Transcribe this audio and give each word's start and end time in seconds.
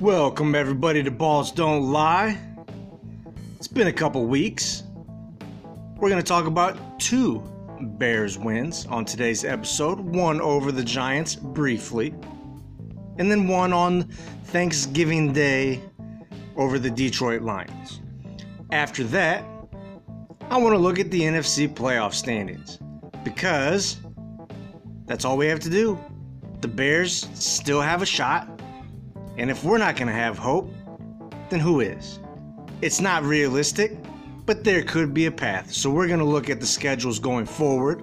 Welcome, 0.00 0.54
everybody, 0.54 1.02
to 1.02 1.10
Ballz 1.10 1.52
Don't 1.52 1.90
Lie. 1.90 2.38
It's 3.56 3.66
been 3.66 3.88
a 3.88 3.92
couple 3.92 4.24
weeks. 4.26 4.84
We're 5.96 6.08
going 6.08 6.22
to 6.22 6.26
talk 6.26 6.46
about 6.46 7.00
two 7.00 7.42
Bears 7.80 8.38
wins 8.38 8.86
on 8.86 9.04
today's 9.04 9.44
episode 9.44 9.98
one 9.98 10.40
over 10.40 10.70
the 10.70 10.84
Giants 10.84 11.34
briefly, 11.34 12.14
and 13.18 13.28
then 13.28 13.48
one 13.48 13.72
on 13.72 14.04
Thanksgiving 14.44 15.32
Day 15.32 15.82
over 16.54 16.78
the 16.78 16.90
Detroit 16.90 17.42
Lions. 17.42 18.00
After 18.70 19.02
that, 19.02 19.44
I 20.48 20.58
want 20.58 20.74
to 20.74 20.78
look 20.78 21.00
at 21.00 21.10
the 21.10 21.22
NFC 21.22 21.68
playoff 21.68 22.14
standings 22.14 22.78
because 23.24 23.98
that's 25.06 25.24
all 25.24 25.36
we 25.36 25.48
have 25.48 25.58
to 25.60 25.70
do. 25.70 25.98
The 26.60 26.68
Bears 26.68 27.28
still 27.34 27.80
have 27.80 28.00
a 28.00 28.06
shot 28.06 28.57
and 29.38 29.50
if 29.50 29.62
we're 29.62 29.78
not 29.78 29.96
going 29.96 30.08
to 30.08 30.14
have 30.14 30.36
hope, 30.36 30.68
then 31.48 31.60
who 31.60 31.80
is? 31.80 32.18
It's 32.82 33.00
not 33.00 33.22
realistic, 33.22 33.96
but 34.44 34.64
there 34.64 34.82
could 34.82 35.14
be 35.14 35.26
a 35.26 35.32
path. 35.32 35.72
So 35.72 35.90
we're 35.90 36.08
going 36.08 36.18
to 36.18 36.24
look 36.24 36.50
at 36.50 36.60
the 36.60 36.66
schedules 36.66 37.18
going 37.18 37.46
forward 37.46 38.00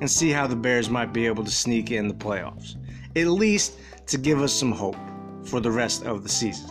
and 0.00 0.10
see 0.10 0.30
how 0.30 0.46
the 0.46 0.56
Bears 0.56 0.88
might 0.88 1.12
be 1.12 1.26
able 1.26 1.44
to 1.44 1.50
sneak 1.50 1.90
in 1.90 2.08
the 2.08 2.14
playoffs. 2.14 2.76
At 3.14 3.26
least 3.26 3.78
to 4.06 4.18
give 4.18 4.40
us 4.40 4.52
some 4.52 4.72
hope 4.72 4.96
for 5.44 5.60
the 5.60 5.70
rest 5.70 6.04
of 6.04 6.22
the 6.22 6.28
season. 6.28 6.70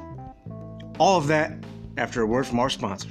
All 1.00 1.18
of 1.18 1.28
that 1.28 1.54
after 1.98 2.22
a 2.22 2.26
word 2.26 2.48
from 2.48 2.59
our 2.59 2.70
sponsor. 2.70 3.09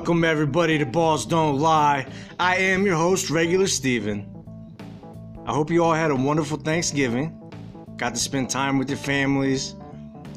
Welcome, 0.00 0.24
everybody, 0.24 0.78
to 0.78 0.86
Ballz 0.86 1.28
Don't 1.28 1.58
Lie. 1.58 2.06
I 2.38 2.56
am 2.56 2.86
your 2.86 2.96
host, 2.96 3.28
Regular 3.28 3.66
Stephen. 3.66 4.26
I 5.44 5.52
hope 5.52 5.70
you 5.70 5.84
all 5.84 5.92
had 5.92 6.10
a 6.10 6.16
wonderful 6.16 6.56
Thanksgiving. 6.56 7.38
Got 7.98 8.14
to 8.14 8.18
spend 8.18 8.48
time 8.48 8.78
with 8.78 8.88
your 8.88 8.96
families, 8.96 9.74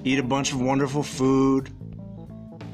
eat 0.03 0.19
a 0.19 0.23
bunch 0.23 0.52
of 0.52 0.59
wonderful 0.59 1.02
food. 1.02 1.69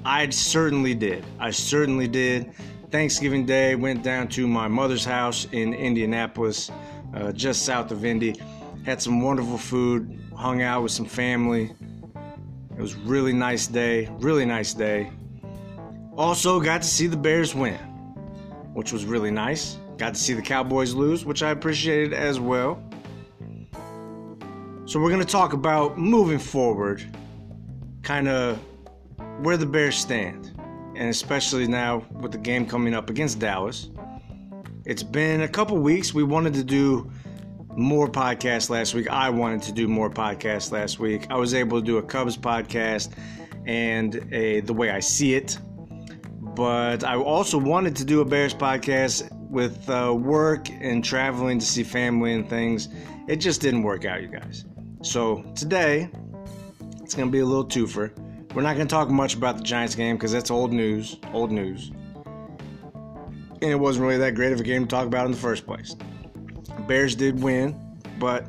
I 0.03 0.27
certainly 0.31 0.95
did. 0.95 1.23
I 1.39 1.51
certainly 1.51 2.07
did. 2.07 2.53
Thanksgiving 2.89 3.45
Day, 3.45 3.75
went 3.75 4.01
down 4.01 4.27
to 4.29 4.47
my 4.47 4.67
mother's 4.67 5.05
house 5.05 5.45
in 5.51 5.75
Indianapolis, 5.75 6.71
uh, 7.13 7.31
just 7.33 7.67
south 7.67 7.91
of 7.91 8.03
Indy. 8.03 8.41
Had 8.83 8.99
some 8.99 9.21
wonderful 9.21 9.59
food, 9.59 10.19
hung 10.35 10.63
out 10.63 10.81
with 10.81 10.91
some 10.91 11.05
family. 11.05 11.71
It 12.75 12.81
was 12.81 12.95
really 12.95 13.31
nice 13.31 13.67
day, 13.67 14.09
really 14.17 14.45
nice 14.45 14.73
day. 14.73 15.11
Also, 16.19 16.59
got 16.59 16.81
to 16.81 16.87
see 16.87 17.07
the 17.07 17.15
Bears 17.15 17.55
win, 17.55 17.77
which 18.73 18.91
was 18.91 19.05
really 19.05 19.31
nice. 19.31 19.77
Got 19.95 20.15
to 20.15 20.19
see 20.19 20.33
the 20.33 20.41
Cowboys 20.41 20.93
lose, 20.93 21.23
which 21.23 21.41
I 21.41 21.51
appreciated 21.51 22.11
as 22.11 22.41
well. 22.41 22.83
So, 24.85 24.99
we're 24.99 25.11
going 25.11 25.25
to 25.25 25.31
talk 25.31 25.53
about 25.53 25.97
moving 25.97 26.37
forward, 26.37 27.01
kind 28.03 28.27
of 28.27 28.57
where 29.39 29.55
the 29.55 29.65
Bears 29.65 29.95
stand, 29.95 30.51
and 30.97 31.07
especially 31.07 31.69
now 31.69 32.05
with 32.11 32.33
the 32.33 32.37
game 32.37 32.65
coming 32.65 32.93
up 32.93 33.09
against 33.09 33.39
Dallas. 33.39 33.89
It's 34.83 35.03
been 35.03 35.43
a 35.43 35.47
couple 35.47 35.77
weeks. 35.77 36.13
We 36.13 36.23
wanted 36.23 36.53
to 36.55 36.65
do 36.65 37.09
more 37.77 38.09
podcasts 38.09 38.69
last 38.69 38.93
week. 38.93 39.09
I 39.09 39.29
wanted 39.29 39.61
to 39.61 39.71
do 39.71 39.87
more 39.87 40.09
podcasts 40.09 40.69
last 40.73 40.99
week. 40.99 41.27
I 41.29 41.37
was 41.37 41.53
able 41.53 41.79
to 41.79 41.85
do 41.85 41.97
a 41.97 42.03
Cubs 42.03 42.35
podcast 42.35 43.13
and 43.65 44.27
a 44.33 44.59
The 44.59 44.73
Way 44.73 44.89
I 44.89 44.99
See 44.99 45.33
It 45.33 45.57
but 46.59 47.05
I 47.05 47.15
also 47.15 47.57
wanted 47.57 47.95
to 47.95 48.03
do 48.03 48.19
a 48.19 48.25
Bears 48.25 48.53
podcast 48.53 49.31
with 49.49 49.89
uh, 49.89 50.13
work 50.13 50.69
and 50.69 51.01
traveling 51.01 51.57
to 51.57 51.65
see 51.65 51.83
family 51.83 52.33
and 52.33 52.49
things. 52.49 52.89
It 53.29 53.37
just 53.37 53.61
didn't 53.61 53.83
work 53.83 54.03
out, 54.03 54.21
you 54.21 54.27
guys. 54.27 54.65
So 55.01 55.41
today, 55.55 56.09
it's 57.01 57.15
going 57.15 57.29
to 57.29 57.31
be 57.31 57.39
a 57.39 57.45
little 57.45 57.65
twofer. 57.65 58.11
We're 58.53 58.61
not 58.61 58.75
going 58.75 58.89
to 58.89 58.93
talk 58.93 59.09
much 59.09 59.35
about 59.35 59.55
the 59.55 59.63
Giants 59.63 59.95
game 59.95 60.17
because 60.17 60.33
that's 60.33 60.51
old 60.51 60.73
news. 60.73 61.15
Old 61.31 61.49
news. 61.49 61.91
And 63.61 63.71
it 63.71 63.79
wasn't 63.79 64.07
really 64.07 64.17
that 64.17 64.35
great 64.35 64.51
of 64.51 64.59
a 64.59 64.63
game 64.63 64.81
to 64.81 64.87
talk 64.89 65.07
about 65.07 65.27
in 65.27 65.31
the 65.31 65.37
first 65.37 65.65
place. 65.65 65.95
Bears 66.89 67.15
did 67.15 67.41
win, 67.41 67.73
but, 68.19 68.45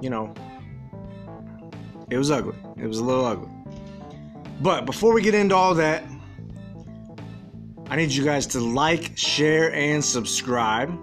you 0.00 0.10
know, 0.10 0.34
it 2.10 2.18
was 2.18 2.32
ugly. 2.32 2.56
It 2.78 2.88
was 2.88 2.98
a 2.98 3.04
little 3.04 3.24
ugly. 3.24 3.48
But 4.60 4.86
before 4.86 5.14
we 5.14 5.22
get 5.22 5.36
into 5.36 5.54
all 5.54 5.74
that, 5.76 6.02
I 7.90 7.96
need 7.96 8.12
you 8.12 8.24
guys 8.24 8.46
to 8.48 8.60
like, 8.60 9.12
share, 9.14 9.72
and 9.74 10.02
subscribe 10.02 10.98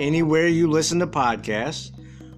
anywhere 0.00 0.48
you 0.48 0.68
listen 0.68 0.98
to 1.00 1.06
podcasts. 1.06 1.92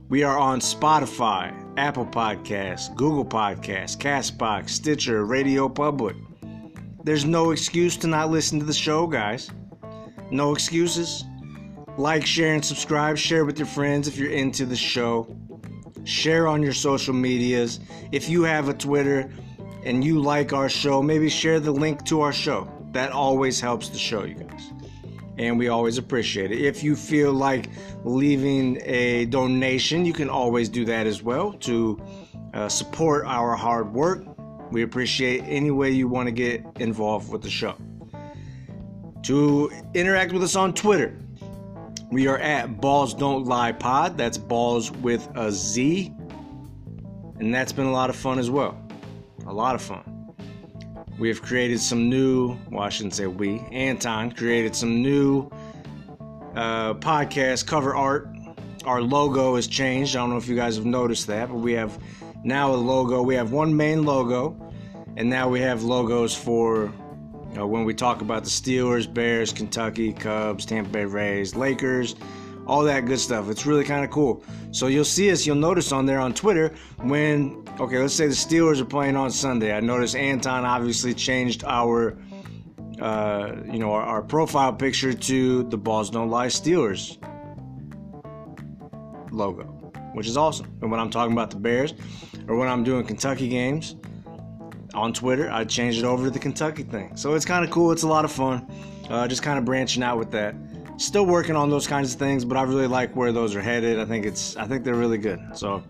We 0.09 0.25
are 0.25 0.37
on 0.37 0.59
Spotify, 0.59 1.55
Apple 1.78 2.06
Podcasts, 2.06 2.94
Google 2.97 3.25
Podcasts, 3.25 3.97
Castbox, 3.97 4.71
Stitcher, 4.71 5.25
Radio 5.25 5.69
Public. 5.69 6.17
There's 7.05 7.25
no 7.25 7.53
excuse 7.53 7.97
to 7.99 8.09
not 8.09 8.31
listen 8.31 8.59
to 8.59 8.67
the 8.67 8.75
show, 8.75 9.06
guys. 9.06 9.49
No 10.33 10.53
excuses. 10.53 11.25
Like, 11.97 12.27
share, 12.27 12.55
and 12.55 12.65
subscribe. 12.65 13.17
Share 13.17 13.44
with 13.44 13.59
your 13.59 13.69
friends 13.69 14.09
if 14.09 14.19
you're 14.19 14.33
into 14.33 14.67
the 14.67 14.77
show. 14.77 15.37
Share 16.03 16.49
on 16.49 16.65
your 16.65 16.72
social 16.72 17.15
medias. 17.15 17.78
If 18.11 18.28
you 18.28 18.43
have 18.43 18.69
a 18.69 18.75
Twitter 18.75 19.31
and 19.84 20.03
you 20.03 20.21
like 20.21 20.53
our 20.53 20.69
show, 20.69 21.00
maybe 21.00 21.31
share 21.31 21.61
the 21.61 21.71
link 21.71 22.05
to 22.06 22.22
our 22.22 22.33
show 22.33 22.69
that 22.99 23.13
always 23.13 23.61
helps 23.61 23.89
the 23.89 23.99
show, 23.99 24.25
you 24.25 24.35
guys. 24.35 24.73
And 25.39 25.57
we 25.57 25.69
always 25.69 25.99
appreciate 25.99 26.51
it. 26.51 26.61
If 26.61 26.83
you 26.83 26.97
feel 26.97 27.33
like 27.33 27.71
leaving 28.05 28.81
a 28.83 29.27
donation, 29.27 30.05
you 30.05 30.13
can 30.13 30.29
always 30.29 30.69
do 30.69 30.85
that 30.87 31.07
as 31.07 31.23
well 31.23 31.53
to 31.53 32.03
uh, 32.55 32.69
support 32.69 33.25
our 33.25 33.55
hard 33.55 33.95
work. 33.95 34.25
We 34.73 34.83
appreciate 34.83 35.43
any 35.47 35.71
way 35.71 35.93
you 35.93 36.09
want 36.09 36.27
to 36.27 36.33
get 36.33 36.65
involved 36.81 37.31
with 37.31 37.43
the 37.43 37.51
show. 37.51 37.77
To 39.23 39.71
interact 39.95 40.33
with 40.33 40.43
us 40.43 40.57
on 40.57 40.75
Twitter, 40.75 41.17
we 42.11 42.27
are 42.27 42.39
at 42.39 42.81
Ballz 42.81 43.17
Don't 43.17 43.45
Lie 43.45 43.73
Pod. 43.73 44.19
That's 44.19 44.39
balls 44.39 44.91
with 44.91 45.29
a 45.37 45.53
Z. 45.53 46.13
And 47.39 47.55
that's 47.55 47.73
been 47.73 47.87
a 47.87 47.93
lot 47.93 48.11
of 48.11 48.17
fun 48.17 48.41
as 48.41 48.51
well. 48.51 48.77
A 49.47 49.53
lot 49.53 49.77
of 49.77 49.83
fun. 49.83 50.18
We 51.19 51.29
have 51.29 51.43
created 51.43 51.81
some 51.81 52.09
new, 52.09 52.56
well, 52.71 52.84
I 52.84 52.89
shouldn't 52.91 53.15
say 53.15 53.27
we, 53.27 53.59
Anton 53.73 54.31
created 54.33 54.77
some 54.77 55.03
new 55.03 55.51
uh, 56.55 56.95
podcast 56.95 57.67
cover 57.67 57.95
art. 57.95 58.29
Our 58.84 59.03
logo 59.03 59.56
has 59.56 59.67
changed. 59.67 60.15
I 60.15 60.21
don't 60.21 60.31
know 60.31 60.37
if 60.37 60.47
you 60.47 60.55
guys 60.55 60.77
have 60.77 60.87
noticed 60.87 61.27
that, 61.27 61.49
but 61.49 61.56
we 61.56 61.73
have 61.73 61.99
now 62.45 62.73
a 62.73 62.77
logo. 62.77 63.21
We 63.23 63.34
have 63.34 63.51
one 63.51 63.77
main 63.77 64.05
logo, 64.05 64.56
and 65.17 65.29
now 65.29 65.49
we 65.49 65.61
have 65.61 65.83
logos 65.83 66.34
for 66.34 66.93
you 67.50 67.56
know, 67.56 67.67
when 67.67 67.85
we 67.85 67.95
talk 67.95 68.21
about 68.21 68.45
the 68.45 68.50
Steelers, 68.50 69.12
Bears, 69.12 69.53
Kentucky, 69.53 70.12
Cubs, 70.12 70.65
Tampa 70.65 70.91
Bay 70.91 71.05
Rays, 71.05 71.56
Lakers, 71.56 72.15
all 72.69 72.84
that 72.84 73.06
good 73.06 73.19
stuff. 73.19 73.49
It's 73.49 73.65
really 73.65 73.83
kind 73.83 74.05
of 74.05 74.11
cool. 74.11 74.45
So 74.71 74.87
you'll 74.87 75.05
see 75.05 75.33
us, 75.33 75.47
you'll 75.47 75.56
notice 75.56 75.91
on 75.91 76.05
there 76.05 76.21
on 76.21 76.34
Twitter 76.34 76.75
when, 76.99 77.65
okay, 77.81 77.99
let's 77.99 78.15
say 78.15 78.27
the 78.27 78.34
Steelers 78.34 78.81
are 78.81 78.84
playing 78.84 79.17
on 79.17 79.31
Sunday. 79.31 79.75
I 79.75 79.81
noticed 79.81 80.15
Anton 80.15 80.67
obviously 80.67 81.15
changed 81.15 81.65
our, 81.65 82.19
uh, 83.01 83.53
you 83.65 83.79
know, 83.79 83.93
our, 83.93 84.03
our 84.03 84.23
profile 84.23 84.73
picture 84.73 85.15
to 85.15 85.62
the 85.65 85.79
Ballz 85.79 86.12
Don't 86.12 86.29
Lie 86.29 86.49
Steelers 86.49 87.17
logo, 89.33 89.65
which 90.12 90.27
is 90.27 90.37
awesome. 90.37 90.67
And 90.83 90.91
when 90.91 91.00
I'm 91.00 91.11
talking 91.11 91.33
about 91.33 91.50
the 91.50 91.56
Bears 91.56 91.95
or 92.49 92.56
when 92.56 92.69
I'm 92.69 92.85
doing 92.85 93.06
Kentucky 93.06 93.49
games 93.49 93.97
on 94.93 95.15
Twitter, 95.15 95.50
I 95.50 95.65
change 95.65 95.99
it 95.99 96.05
over 96.05 96.25
to 96.25 96.31
the 96.31 96.38
Kentucky 96.38 96.82
thing. 96.82 97.17
So 97.17 97.32
it's 97.32 97.47
kind 97.47 97.65
of 97.65 97.70
cool. 97.70 97.93
It's 97.93 98.03
a 98.03 98.09
lot 98.09 98.26
of 98.26 98.32
fun. 98.32 98.70
Uh, 99.09 99.26
just 99.26 99.43
kind 99.43 99.59
of 99.59 99.65
branching 99.65 100.03
out 100.03 100.19
with 100.19 100.31
that 100.32 100.55
still 100.99 101.25
working 101.25 101.56
on 101.56 101.71
those 101.71 101.87
kinds 101.87 102.12
of 102.12 102.19
things, 102.19 102.45
but 102.45 102.56
I 102.56 102.62
really 102.62 102.87
like 102.87 103.15
where 103.17 103.33
those 103.33 103.56
are 103.56 103.62
headed. 103.62 103.99
I 103.99 104.05
think 104.05 104.27
it's 104.27 104.56
I 104.56 104.67
think 104.67 104.85
they're 104.85 104.95
really 104.95 105.19
good. 105.19 105.41
So 105.55 105.83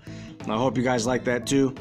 I 0.49 0.57
hope 0.57 0.77
you 0.77 0.85
guys 0.85 1.07
like 1.07 1.25
that 1.25 1.47
too. 1.47 1.75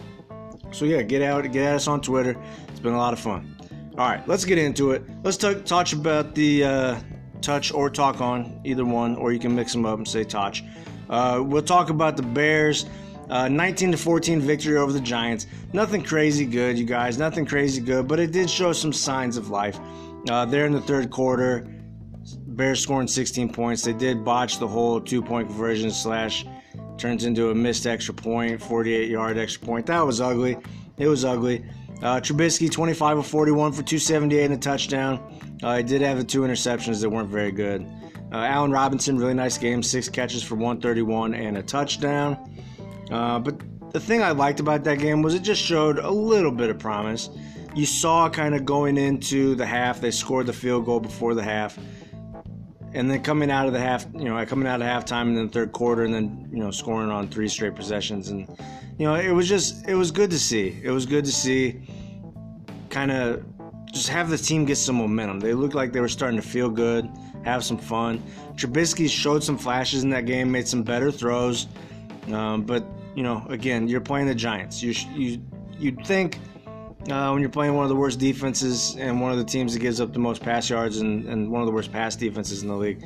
So 0.71 0.85
yeah, 0.85 1.01
get 1.01 1.21
out, 1.21 1.43
get 1.51 1.63
at 1.63 1.75
us 1.75 1.87
on 1.87 2.01
Twitter. 2.01 2.35
It's 2.69 2.79
been 2.79 2.93
a 2.93 2.97
lot 2.97 3.13
of 3.13 3.19
fun. 3.19 3.55
All 3.97 4.07
right, 4.07 4.25
let's 4.27 4.45
get 4.45 4.57
into 4.57 4.91
it. 4.91 5.03
Let's 5.23 5.37
t- 5.37 5.61
touch 5.61 5.93
about 5.93 6.35
the 6.35 6.63
uh, 6.63 6.99
touch 7.41 7.73
or 7.73 7.89
talk 7.89 8.21
on 8.21 8.61
either 8.63 8.85
one, 8.85 9.15
or 9.15 9.31
you 9.31 9.39
can 9.39 9.55
mix 9.55 9.71
them 9.71 9.85
up 9.85 9.97
and 9.97 10.07
say 10.07 10.23
touch. 10.23 10.63
Uh, 11.09 11.41
we'll 11.43 11.61
talk 11.61 11.89
about 11.89 12.17
the 12.17 12.23
Bears. 12.23 12.85
Uh, 13.29 13.49
19 13.49 13.91
to 13.91 13.97
14 13.97 14.39
victory 14.39 14.77
over 14.77 14.93
the 14.93 15.01
Giants. 15.01 15.47
Nothing 15.73 16.01
crazy 16.01 16.45
good, 16.45 16.79
you 16.79 16.85
guys. 16.85 17.17
Nothing 17.17 17.45
crazy 17.45 17.81
good, 17.81 18.07
but 18.07 18.21
it 18.21 18.31
did 18.31 18.49
show 18.49 18.71
some 18.71 18.93
signs 18.93 19.35
of 19.35 19.49
life. 19.49 19.77
Uh, 20.29 20.45
there 20.45 20.65
in 20.65 20.71
the 20.71 20.81
third 20.81 21.09
quarter, 21.09 21.67
Bears 22.57 22.81
scoring 22.81 23.07
16 23.07 23.53
points. 23.53 23.83
They 23.83 23.93
did 23.93 24.25
botch 24.25 24.57
the 24.57 24.67
whole 24.67 24.99
two 24.99 25.21
point 25.21 25.47
conversion 25.47 25.91
slash 25.91 26.43
turns 26.97 27.23
into 27.23 27.51
a 27.51 27.55
missed 27.55 27.85
extra 27.85 28.15
point, 28.15 28.59
48 28.59 29.09
yard 29.09 29.37
extra 29.37 29.63
point. 29.63 29.85
That 29.85 30.03
was 30.03 30.19
ugly. 30.19 30.57
It 30.97 31.07
was 31.07 31.23
ugly. 31.23 31.63
Uh, 32.01 32.19
Trubisky, 32.19 32.69
25 32.69 33.19
of 33.19 33.27
41 33.27 33.71
for 33.73 33.83
278 33.83 34.45
and 34.45 34.53
a 34.55 34.57
touchdown. 34.57 35.39
Uh, 35.61 35.77
he 35.77 35.83
did 35.83 36.01
have 36.01 36.17
the 36.17 36.23
two 36.23 36.41
interceptions 36.41 36.99
that 37.01 37.09
weren't 37.09 37.29
very 37.29 37.51
good. 37.51 37.85
Uh, 38.31 38.37
Allen 38.37 38.71
Robinson, 38.71 39.17
really 39.17 39.35
nice 39.35 39.57
game, 39.59 39.83
six 39.83 40.09
catches 40.09 40.43
for 40.43 40.55
131 40.55 41.35
and 41.35 41.57
a 41.57 41.63
touchdown. 41.63 42.37
Uh, 43.11 43.37
but 43.37 43.61
the 43.93 43.99
thing 43.99 44.23
I 44.23 44.31
liked 44.31 44.59
about 44.59 44.83
that 44.83 44.97
game 44.97 45.21
was 45.21 45.35
it 45.35 45.43
just 45.43 45.61
showed 45.61 45.99
a 45.99 46.09
little 46.09 46.51
bit 46.51 46.71
of 46.71 46.79
promise. 46.79 47.29
You 47.75 47.85
saw 47.85 48.29
kind 48.29 48.55
of 48.55 48.65
going 48.65 48.97
into 48.97 49.53
the 49.53 49.65
half, 49.65 50.01
they 50.01 50.09
scored 50.09 50.47
the 50.47 50.53
field 50.53 50.85
goal 50.85 50.99
before 50.99 51.35
the 51.35 51.43
half. 51.43 51.77
And 52.93 53.11
then 53.11 53.21
coming 53.21 53.51
out 53.51 53.67
of 53.67 53.73
the 53.73 53.79
half, 53.79 54.05
you 54.13 54.25
know, 54.25 54.45
coming 54.45 54.67
out 54.67 54.81
of 54.81 54.87
halftime 54.87 55.27
in 55.27 55.35
the 55.35 55.47
third 55.47 55.71
quarter, 55.71 56.03
and 56.03 56.13
then 56.13 56.49
you 56.51 56.59
know 56.59 56.71
scoring 56.71 57.11
on 57.11 57.27
three 57.27 57.47
straight 57.47 57.75
possessions, 57.75 58.29
and 58.29 58.47
you 58.97 59.05
know 59.05 59.15
it 59.15 59.31
was 59.31 59.47
just 59.47 59.87
it 59.87 59.95
was 59.95 60.11
good 60.11 60.31
to 60.31 60.39
see. 60.39 60.79
It 60.83 60.91
was 60.91 61.05
good 61.05 61.25
to 61.25 61.31
see, 61.31 61.81
kind 62.89 63.11
of 63.11 63.43
just 63.91 64.09
have 64.09 64.29
the 64.29 64.37
team 64.37 64.65
get 64.65 64.77
some 64.77 64.95
momentum. 64.95 65.39
They 65.39 65.53
looked 65.53 65.75
like 65.75 65.91
they 65.91 65.99
were 65.99 66.09
starting 66.09 66.39
to 66.39 66.47
feel 66.47 66.69
good, 66.69 67.09
have 67.43 67.63
some 67.63 67.77
fun. 67.77 68.23
Trubisky 68.55 69.09
showed 69.09 69.43
some 69.43 69.57
flashes 69.57 70.03
in 70.03 70.09
that 70.11 70.25
game, 70.25 70.51
made 70.51 70.67
some 70.67 70.83
better 70.83 71.11
throws, 71.11 71.67
um, 72.31 72.63
but 72.63 72.85
you 73.15 73.23
know, 73.23 73.45
again, 73.49 73.87
you're 73.87 74.01
playing 74.01 74.27
the 74.27 74.35
Giants. 74.35 74.81
You 74.81 74.93
you 75.13 75.41
you'd 75.77 76.05
think 76.05 76.39
uh, 77.09 77.29
when 77.29 77.41
you're 77.41 77.49
playing 77.49 77.73
one 77.73 77.83
of 77.83 77.89
the 77.89 77.95
worst 77.95 78.19
defenses 78.19 78.95
and 78.99 79.21
one 79.21 79.31
of 79.31 79.37
the 79.37 79.45
teams 79.45 79.73
that 79.73 79.79
gives 79.79 80.01
up 80.01 80.13
the 80.13 80.19
most 80.19 80.41
pass 80.41 80.69
yards 80.69 80.97
and, 80.97 81.25
and 81.27 81.49
one 81.49 81.61
of 81.61 81.65
the 81.65 81.71
worst 81.71 81.91
pass 81.91 82.15
defenses 82.15 82.63
in 82.63 82.67
the 82.67 82.75
league, 82.75 83.05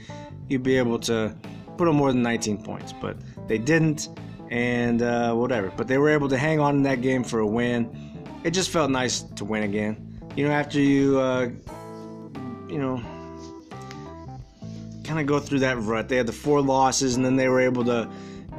you'd 0.50 0.64
be 0.64 0.78
able 0.78 0.98
to 1.00 1.36
put 1.78 1.88
up 1.88 1.94
more 1.94 2.12
than 2.12 2.22
19 2.22 2.64
points. 2.64 2.94
But 2.94 3.18
they 3.48 3.58
didn't, 3.58 4.10
and 4.50 5.02
uh, 5.02 5.34
whatever. 5.34 5.72
But 5.76 5.88
they 5.88 5.98
were 5.98 6.10
able 6.10 6.30
to 6.30 6.38
hang 6.38 6.60
on 6.60 6.78
in 6.78 6.84
that 6.84 7.02
game 7.02 7.24
for 7.24 7.40
a 7.40 7.48
win. 7.48 7.90
It 8.44 8.52
just 8.52 8.70
felt 8.70 8.90
nice 8.90 9.22
to 9.22 9.46
win 9.46 9.64
again. 9.64 10.20
You 10.36 10.48
know, 10.48 10.54
after 10.54 10.80
you, 10.80 11.20
uh, 11.20 11.50
you 12.68 12.80
know, 12.80 13.02
kind 15.04 15.20
of 15.20 15.26
go 15.26 15.40
through 15.40 15.60
that 15.60 15.78
rut, 15.80 16.08
they 16.08 16.18
had 16.18 16.28
the 16.28 16.34
four 16.34 16.62
losses, 16.62 17.16
and 17.16 17.26
then 17.26 17.36
they 17.36 17.50
were 17.50 17.62
able 17.62 17.84
to 17.86 18.10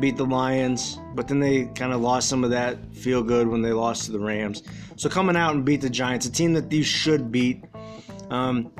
beat 0.03 0.17
the 0.17 0.27
Lions, 0.27 0.99
but 1.15 1.29
then 1.29 1.39
they 1.39 1.67
kind 1.67 1.93
of 1.93 2.01
lost 2.01 2.29
some 2.29 2.43
of 2.43 2.51
that 2.51 2.77
feel 2.93 3.23
good 3.23 3.47
when 3.47 3.63
they 3.63 3.73
lost 3.73 4.07
to 4.07 4.13
the 4.13 4.19
Rams. 4.19 4.65
So 4.97 5.09
coming 5.09 5.37
out 5.37 5.55
and 5.55 5.65
beat 5.65 5.81
the 5.81 5.89
Giants, 5.89 6.27
a 6.27 6.33
team 6.33 6.53
that 6.55 6.69
these 6.69 6.87
should 6.87 7.31
beat. 7.31 7.65
Um, 8.29 8.73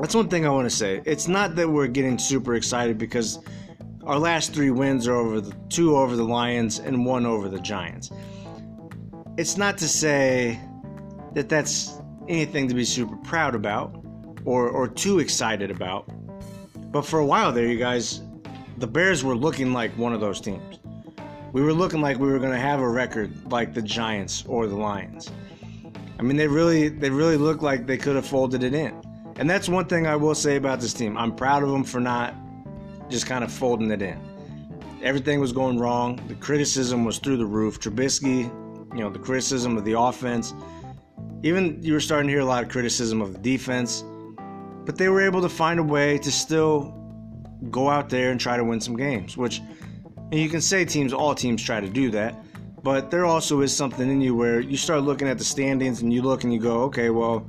that's 0.00 0.14
one 0.14 0.28
thing 0.28 0.46
I 0.46 0.50
want 0.50 0.70
to 0.70 0.74
say. 0.74 1.02
It's 1.04 1.26
not 1.26 1.56
that 1.56 1.68
we're 1.68 1.88
getting 1.88 2.16
super 2.16 2.54
excited 2.54 2.96
because 2.96 3.40
our 4.04 4.18
last 4.18 4.54
three 4.54 4.70
wins 4.70 5.08
are 5.08 5.16
over 5.16 5.40
the 5.40 5.52
two 5.68 5.96
over 5.96 6.14
the 6.14 6.22
Lions 6.22 6.78
and 6.78 7.04
one 7.04 7.26
over 7.26 7.48
the 7.48 7.60
Giants. 7.60 8.12
It's 9.36 9.56
not 9.56 9.76
to 9.78 9.88
say 9.88 10.60
that 11.34 11.48
that's 11.48 12.00
anything 12.28 12.68
to 12.68 12.74
be 12.74 12.84
super 12.84 13.16
proud 13.16 13.56
about 13.56 14.00
or, 14.44 14.68
or 14.68 14.86
too 14.86 15.18
excited 15.18 15.72
about. 15.72 16.08
But 16.92 17.02
for 17.02 17.18
a 17.18 17.26
while 17.26 17.50
there, 17.50 17.66
you 17.66 17.78
guys, 17.78 18.22
the 18.78 18.86
Bears 18.86 19.22
were 19.22 19.36
looking 19.36 19.72
like 19.72 19.96
one 19.98 20.12
of 20.12 20.20
those 20.20 20.40
teams. 20.40 20.78
We 21.52 21.62
were 21.62 21.72
looking 21.72 22.00
like 22.00 22.18
we 22.18 22.30
were 22.30 22.38
going 22.38 22.52
to 22.52 22.58
have 22.58 22.80
a 22.80 22.88
record 22.88 23.32
like 23.50 23.74
the 23.74 23.82
Giants 23.82 24.44
or 24.46 24.66
the 24.66 24.76
Lions. 24.76 25.30
I 26.18 26.22
mean, 26.22 26.36
they 26.36 26.48
really 26.48 26.88
they 26.88 27.10
really 27.10 27.36
looked 27.36 27.62
like 27.62 27.86
they 27.86 27.98
could 27.98 28.16
have 28.16 28.26
folded 28.26 28.62
it 28.62 28.74
in. 28.74 29.02
And 29.36 29.48
that's 29.48 29.68
one 29.68 29.86
thing 29.86 30.06
I 30.06 30.16
will 30.16 30.34
say 30.34 30.56
about 30.56 30.80
this 30.80 30.92
team. 30.92 31.16
I'm 31.18 31.34
proud 31.34 31.62
of 31.62 31.70
them 31.70 31.84
for 31.84 32.00
not 32.00 32.34
just 33.08 33.26
kind 33.26 33.42
of 33.44 33.52
folding 33.52 33.90
it 33.90 34.02
in. 34.02 34.20
Everything 35.02 35.40
was 35.40 35.52
going 35.52 35.78
wrong. 35.78 36.20
The 36.28 36.34
criticism 36.36 37.04
was 37.04 37.18
through 37.18 37.38
the 37.38 37.46
roof. 37.46 37.80
Trubisky, 37.80 38.44
you 38.94 39.00
know, 39.00 39.10
the 39.10 39.18
criticism 39.18 39.76
of 39.76 39.84
the 39.84 39.98
offense. 39.98 40.54
Even 41.42 41.82
you 41.82 41.92
were 41.92 42.00
starting 42.00 42.28
to 42.28 42.32
hear 42.32 42.42
a 42.42 42.44
lot 42.44 42.62
of 42.62 42.68
criticism 42.68 43.20
of 43.20 43.32
the 43.32 43.38
defense. 43.38 44.04
But 44.84 44.96
they 44.96 45.08
were 45.08 45.20
able 45.20 45.42
to 45.42 45.48
find 45.48 45.80
a 45.80 45.82
way 45.82 46.18
to 46.18 46.30
still 46.30 46.94
go 47.70 47.88
out 47.88 48.08
there 48.08 48.30
and 48.30 48.40
try 48.40 48.56
to 48.56 48.64
win 48.64 48.80
some 48.80 48.96
games, 48.96 49.36
which 49.36 49.60
and 50.32 50.40
you 50.40 50.48
can 50.48 50.62
say 50.62 50.84
teams, 50.84 51.12
all 51.12 51.34
teams 51.34 51.62
try 51.62 51.78
to 51.78 51.88
do 51.88 52.10
that, 52.10 52.34
but 52.82 53.10
there 53.10 53.26
also 53.26 53.60
is 53.60 53.74
something 53.76 54.10
in 54.10 54.20
you 54.20 54.34
where 54.34 54.60
you 54.60 54.76
start 54.76 55.02
looking 55.02 55.28
at 55.28 55.36
the 55.36 55.44
standings 55.44 56.00
and 56.00 56.12
you 56.12 56.22
look 56.22 56.42
and 56.44 56.52
you 56.52 56.58
go, 56.58 56.82
okay, 56.84 57.10
well, 57.10 57.48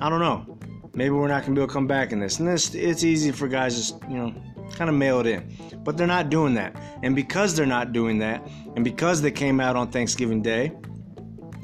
I 0.00 0.08
don't 0.08 0.20
know, 0.20 0.58
maybe 0.94 1.10
we're 1.10 1.28
not 1.28 1.42
gonna 1.42 1.54
be 1.54 1.60
able 1.60 1.68
to 1.68 1.72
come 1.72 1.86
back 1.86 2.12
in 2.12 2.20
this, 2.20 2.38
and 2.38 2.48
this 2.48 2.74
it's 2.74 3.04
easy 3.04 3.30
for 3.30 3.46
guys 3.46 3.92
to 3.92 4.08
you 4.08 4.16
know 4.16 4.34
kind 4.74 4.88
of 4.88 4.96
mail 4.96 5.20
it 5.20 5.26
in, 5.26 5.80
but 5.84 5.96
they're 5.96 6.06
not 6.06 6.30
doing 6.30 6.54
that, 6.54 6.74
and 7.02 7.14
because 7.14 7.54
they're 7.54 7.66
not 7.66 7.92
doing 7.92 8.18
that, 8.18 8.42
and 8.74 8.84
because 8.84 9.20
they 9.20 9.30
came 9.30 9.60
out 9.60 9.76
on 9.76 9.90
Thanksgiving 9.90 10.42
Day 10.42 10.72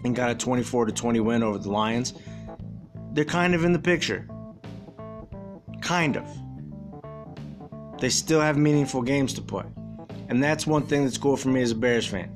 and 0.04 0.14
got 0.14 0.30
a 0.30 0.34
24 0.34 0.86
to 0.86 0.92
20 0.92 1.20
win 1.20 1.42
over 1.42 1.58
the 1.58 1.70
Lions, 1.70 2.14
they're 3.12 3.24
kind 3.24 3.54
of 3.54 3.64
in 3.64 3.72
the 3.72 3.78
picture, 3.78 4.28
kind 5.80 6.16
of 6.16 6.24
they 8.00 8.08
still 8.08 8.40
have 8.40 8.56
meaningful 8.56 9.02
games 9.02 9.34
to 9.34 9.42
play. 9.42 9.64
And 10.28 10.42
that's 10.42 10.66
one 10.66 10.86
thing 10.86 11.04
that's 11.04 11.18
cool 11.18 11.36
for 11.36 11.48
me 11.48 11.62
as 11.62 11.70
a 11.72 11.74
Bears 11.74 12.06
fan. 12.06 12.30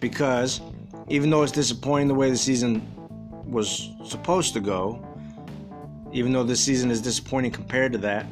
Because 0.00 0.60
even 1.08 1.30
though 1.30 1.42
it's 1.42 1.52
disappointing 1.52 2.08
the 2.08 2.14
way 2.14 2.30
the 2.30 2.36
season 2.36 2.86
was 3.44 3.90
supposed 4.04 4.54
to 4.54 4.60
go, 4.60 5.04
even 6.12 6.32
though 6.32 6.44
this 6.44 6.60
season 6.60 6.90
is 6.90 7.00
disappointing 7.00 7.50
compared 7.50 7.92
to 7.92 7.98
that, 7.98 8.26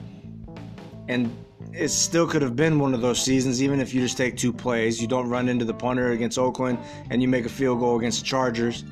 and 1.08 1.34
it 1.72 1.88
still 1.88 2.26
could 2.26 2.42
have 2.42 2.56
been 2.56 2.78
one 2.78 2.94
of 2.94 3.00
those 3.00 3.20
seasons, 3.20 3.62
even 3.62 3.80
if 3.80 3.92
you 3.92 4.00
just 4.00 4.16
take 4.16 4.36
two 4.36 4.52
plays. 4.52 5.00
You 5.00 5.08
don't 5.08 5.28
run 5.28 5.48
into 5.48 5.64
the 5.64 5.74
punter 5.74 6.12
against 6.12 6.38
Oakland 6.38 6.78
and 7.10 7.20
you 7.20 7.28
make 7.28 7.44
a 7.44 7.48
field 7.48 7.80
goal 7.80 7.98
against 7.98 8.20
the 8.20 8.26
Chargers, 8.26 8.84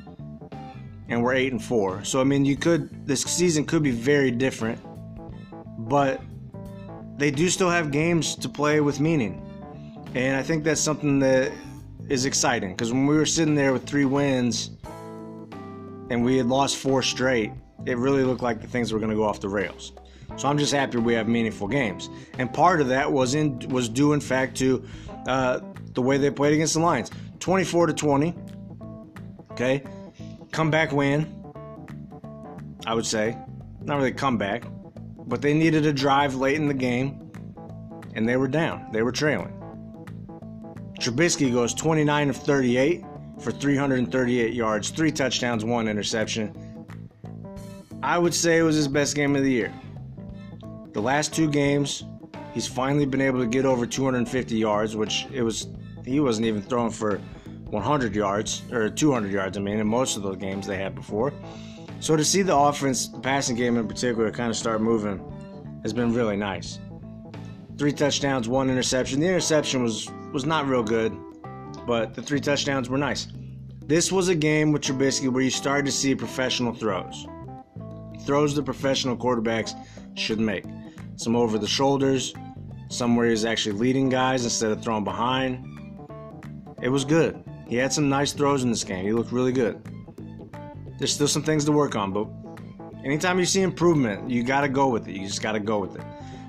and 1.09 1.23
we're 1.23 1.33
eight 1.33 1.51
and 1.51 1.63
four. 1.63 2.03
So 2.03 2.21
I 2.21 2.23
mean, 2.23 2.45
you 2.45 2.55
could 2.55 3.07
this 3.07 3.21
season 3.21 3.65
could 3.65 3.83
be 3.83 3.91
very 3.91 4.31
different, 4.31 4.79
but 5.89 6.21
they 7.17 7.31
do 7.31 7.49
still 7.49 7.69
have 7.69 7.91
games 7.91 8.35
to 8.35 8.49
play 8.49 8.79
with 8.79 8.99
meaning. 8.99 9.43
And 10.15 10.37
I 10.37 10.43
think 10.43 10.63
that's 10.63 10.81
something 10.81 11.19
that 11.19 11.51
is 12.09 12.25
exciting 12.25 12.71
because 12.71 12.93
when 12.93 13.05
we 13.05 13.15
were 13.15 13.25
sitting 13.25 13.55
there 13.55 13.73
with 13.73 13.85
three 13.85 14.05
wins 14.05 14.71
and 16.09 16.23
we 16.23 16.37
had 16.37 16.45
lost 16.45 16.77
four 16.77 17.01
straight, 17.01 17.51
it 17.85 17.97
really 17.97 18.23
looked 18.23 18.41
like 18.41 18.61
the 18.61 18.67
things 18.67 18.93
were 18.93 18.99
going 18.99 19.11
to 19.11 19.15
go 19.15 19.23
off 19.23 19.39
the 19.39 19.49
rails. 19.49 19.93
So 20.37 20.47
I'm 20.47 20.57
just 20.57 20.73
happy 20.73 20.97
we 20.97 21.13
have 21.13 21.27
meaningful 21.27 21.67
games. 21.67 22.09
And 22.37 22.53
part 22.53 22.79
of 22.81 22.87
that 22.89 23.11
was 23.11 23.33
in 23.33 23.59
was 23.69 23.89
due 23.89 24.13
in 24.13 24.21
fact 24.21 24.55
to 24.57 24.85
uh, 25.27 25.61
the 25.93 26.01
way 26.01 26.17
they 26.17 26.29
played 26.29 26.53
against 26.53 26.75
the 26.75 26.79
Lions, 26.79 27.09
24 27.39 27.87
to 27.87 27.93
20. 27.93 28.35
Okay, 29.51 29.83
comeback 30.51 30.91
win. 30.91 31.33
I 32.85 32.93
would 32.93 33.05
say, 33.05 33.37
not 33.81 33.97
really 33.97 34.11
comeback, 34.11 34.63
but 35.27 35.41
they 35.41 35.53
needed 35.53 35.85
a 35.85 35.93
drive 35.93 36.35
late 36.35 36.55
in 36.55 36.67
the 36.67 36.73
game, 36.73 37.31
and 38.13 38.27
they 38.27 38.37
were 38.37 38.47
down. 38.47 38.89
They 38.91 39.03
were 39.03 39.11
trailing. 39.11 39.53
Trubisky 40.99 41.51
goes 41.51 41.73
29 41.73 42.29
of 42.29 42.37
38 42.37 43.03
for 43.39 43.51
338 43.51 44.53
yards, 44.53 44.89
three 44.89 45.11
touchdowns, 45.11 45.63
one 45.63 45.87
interception. 45.87 46.55
I 48.01 48.17
would 48.17 48.33
say 48.33 48.57
it 48.57 48.63
was 48.63 48.75
his 48.75 48.87
best 48.87 49.15
game 49.15 49.35
of 49.35 49.43
the 49.43 49.51
year. 49.51 49.73
The 50.93 51.01
last 51.01 51.33
two 51.33 51.49
games, 51.49 52.03
he's 52.53 52.67
finally 52.67 53.05
been 53.05 53.21
able 53.21 53.39
to 53.39 53.45
get 53.45 53.65
over 53.65 53.85
250 53.85 54.55
yards, 54.55 54.95
which 54.95 55.27
it 55.31 55.43
was 55.43 55.67
he 56.05 56.19
wasn't 56.19 56.47
even 56.47 56.61
throwing 56.61 56.91
for 56.91 57.17
100 57.69 58.15
yards 58.15 58.63
or 58.71 58.89
200 58.89 59.31
yards. 59.31 59.57
I 59.57 59.61
mean, 59.61 59.77
in 59.77 59.87
most 59.87 60.15
of 60.15 60.23
those 60.23 60.37
games 60.37 60.65
they 60.65 60.77
had 60.77 60.95
before. 60.95 61.33
So 61.99 62.15
to 62.15 62.23
see 62.23 62.43
the 62.43 62.55
offense, 62.55 63.09
passing 63.21 63.55
game 63.55 63.77
in 63.77 63.87
particular, 63.87 64.31
kind 64.31 64.49
of 64.49 64.55
start 64.55 64.81
moving 64.81 65.19
has 65.81 65.93
been 65.93 66.13
really 66.13 66.37
nice. 66.37 66.79
Three 67.77 67.91
touchdowns, 67.91 68.47
one 68.47 68.69
interception. 68.69 69.19
The 69.19 69.27
interception 69.27 69.83
was 69.83 70.09
was 70.31 70.45
not 70.45 70.67
real 70.67 70.83
good, 70.83 71.17
but 71.85 72.13
the 72.13 72.21
three 72.21 72.39
touchdowns 72.39 72.89
were 72.89 72.97
nice. 72.97 73.27
This 73.85 74.11
was 74.11 74.27
a 74.27 74.35
game 74.35 74.71
with 74.71 74.83
Trubisky 74.83 75.29
where 75.29 75.41
you 75.41 75.49
started 75.49 75.85
to 75.85 75.91
see 75.91 76.13
professional 76.13 76.73
throws. 76.73 77.25
Throws 78.25 78.53
the 78.53 78.63
professional 78.63 79.15
quarterbacks 79.15 79.73
should 80.15 80.39
make. 80.39 80.65
Some 81.15 81.35
over 81.35 81.57
the 81.57 81.67
shoulders, 81.67 82.33
some 82.89 83.15
where 83.15 83.29
he's 83.29 83.45
actually 83.45 83.77
leading 83.79 84.09
guys 84.09 84.43
instead 84.43 84.71
of 84.71 84.83
throwing 84.83 85.03
behind. 85.03 85.65
It 86.81 86.89
was 86.89 87.05
good. 87.05 87.43
He 87.67 87.75
had 87.77 87.93
some 87.93 88.09
nice 88.09 88.33
throws 88.33 88.63
in 88.63 88.69
this 88.69 88.83
game. 88.83 89.05
He 89.05 89.13
looked 89.13 89.31
really 89.31 89.51
good 89.51 89.81
there's 90.97 91.13
still 91.13 91.27
some 91.27 91.43
things 91.43 91.65
to 91.65 91.71
work 91.71 91.95
on, 91.95 92.11
but 92.11 92.27
anytime 93.03 93.39
you 93.39 93.45
see 93.45 93.61
improvement, 93.61 94.29
you 94.29 94.43
got 94.43 94.61
to 94.61 94.69
go 94.69 94.87
with 94.89 95.07
it. 95.07 95.15
You 95.15 95.27
just 95.27 95.41
got 95.41 95.53
to 95.53 95.59
go 95.59 95.79
with 95.79 95.95
it. 95.95 96.03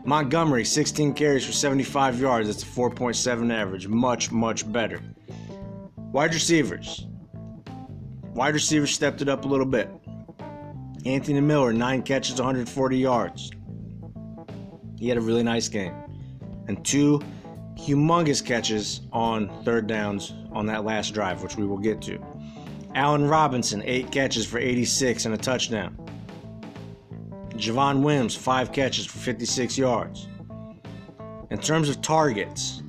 Montgomery, 0.05 0.65
16 0.65 1.13
carries 1.15 1.45
for 1.45 1.53
75 1.53 2.21
yards. 2.21 2.49
That's 2.49 2.63
a 2.63 2.67
4.7 2.67 3.53
average. 3.53 3.89
Much, 3.89 4.33
much 4.33 4.71
better. 4.71 5.01
Wide 5.97 6.33
receivers. 6.33 7.07
Wide 8.33 8.55
receivers 8.55 8.91
stepped 8.95 9.21
it 9.21 9.29
up 9.29 9.45
a 9.45 9.49
little 9.49 9.67
bit. 9.67 9.91
Anthony 11.05 11.41
Miller, 11.41 11.73
9 11.73 12.03
catches, 12.03 12.41
140 12.41 12.97
yards. 12.97 13.51
He 14.99 15.09
had 15.09 15.19
a 15.19 15.21
really 15.21 15.43
nice 15.43 15.69
game. 15.69 15.95
And 16.67 16.85
two 16.85 17.23
humongous 17.77 18.45
catches 18.45 19.03
on 19.13 19.49
third 19.65 19.87
downs 19.87 20.33
on 20.53 20.67
that 20.67 20.85
last 20.85 21.15
drive, 21.15 21.43
which 21.43 21.57
we 21.57 21.67
will 21.67 21.79
get 21.79 22.03
to. 22.03 22.19
Allen 22.99 23.29
Robinson, 23.29 23.81
eight 23.85 24.11
catches 24.11 24.45
for 24.45 24.59
86 24.59 25.25
and 25.25 25.33
a 25.33 25.39
touchdown. 25.39 25.97
Javon 27.51 28.03
Wims, 28.03 28.35
five 28.35 28.73
catches 28.73 29.07
for 29.07 29.19
56 29.19 29.79
yards. 29.79 30.27
In 31.51 31.61
terms 31.61 31.89
of 31.89 32.03
targets, 32.03 32.83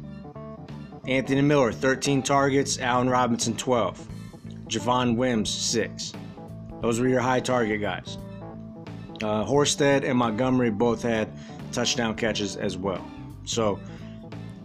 Anthony 1.08 1.44
Miller, 1.44 1.72
13 1.72 2.24
targets, 2.24 2.80
Allen 2.80 3.08
Robinson, 3.08 3.56
12. 3.56 4.08
Javon 4.66 5.16
Wims, 5.16 5.52
6. 5.52 6.14
Those 6.82 7.00
were 7.00 7.08
your 7.08 7.22
high 7.22 7.40
target 7.40 7.80
guys. 7.80 8.18
Uh, 9.22 9.46
Horsted 9.46 10.10
and 10.10 10.18
Montgomery 10.18 10.72
both 10.72 11.04
had 11.04 11.30
touchdown 11.72 12.16
catches 12.16 12.56
as 12.56 12.80
well. 12.80 13.08
So 13.46 13.80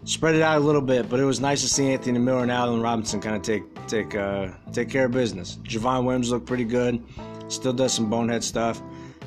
spread 0.05 0.35
it 0.35 0.43
out 0.43 0.59
a 0.59 0.61
little 0.61 0.83
bit, 0.83 1.09
but 1.09 1.19
it 1.19 1.25
was 1.25 1.41
nice 1.41 1.63
to 1.63 1.69
see 1.69 1.93
Anthony 1.93 2.19
Miller 2.19 2.43
and 2.43 2.51
Allen 2.51 2.81
Robinson 2.81 3.21
kind 3.21 3.37
of 3.37 3.43
take 3.43 3.63
take 3.87 4.15
uh, 4.15 4.49
take 4.73 4.89
care 4.89 5.07
of 5.07 5.13
business. 5.13 5.59
Javon 5.63 6.05
Wims 6.05 6.31
looked 6.31 6.47
pretty 6.47 6.65
good, 6.65 7.03
still 7.49 7.73
does 7.73 7.93
some 7.93 8.09
bonehead 8.09 8.45
stuff, 8.45 8.83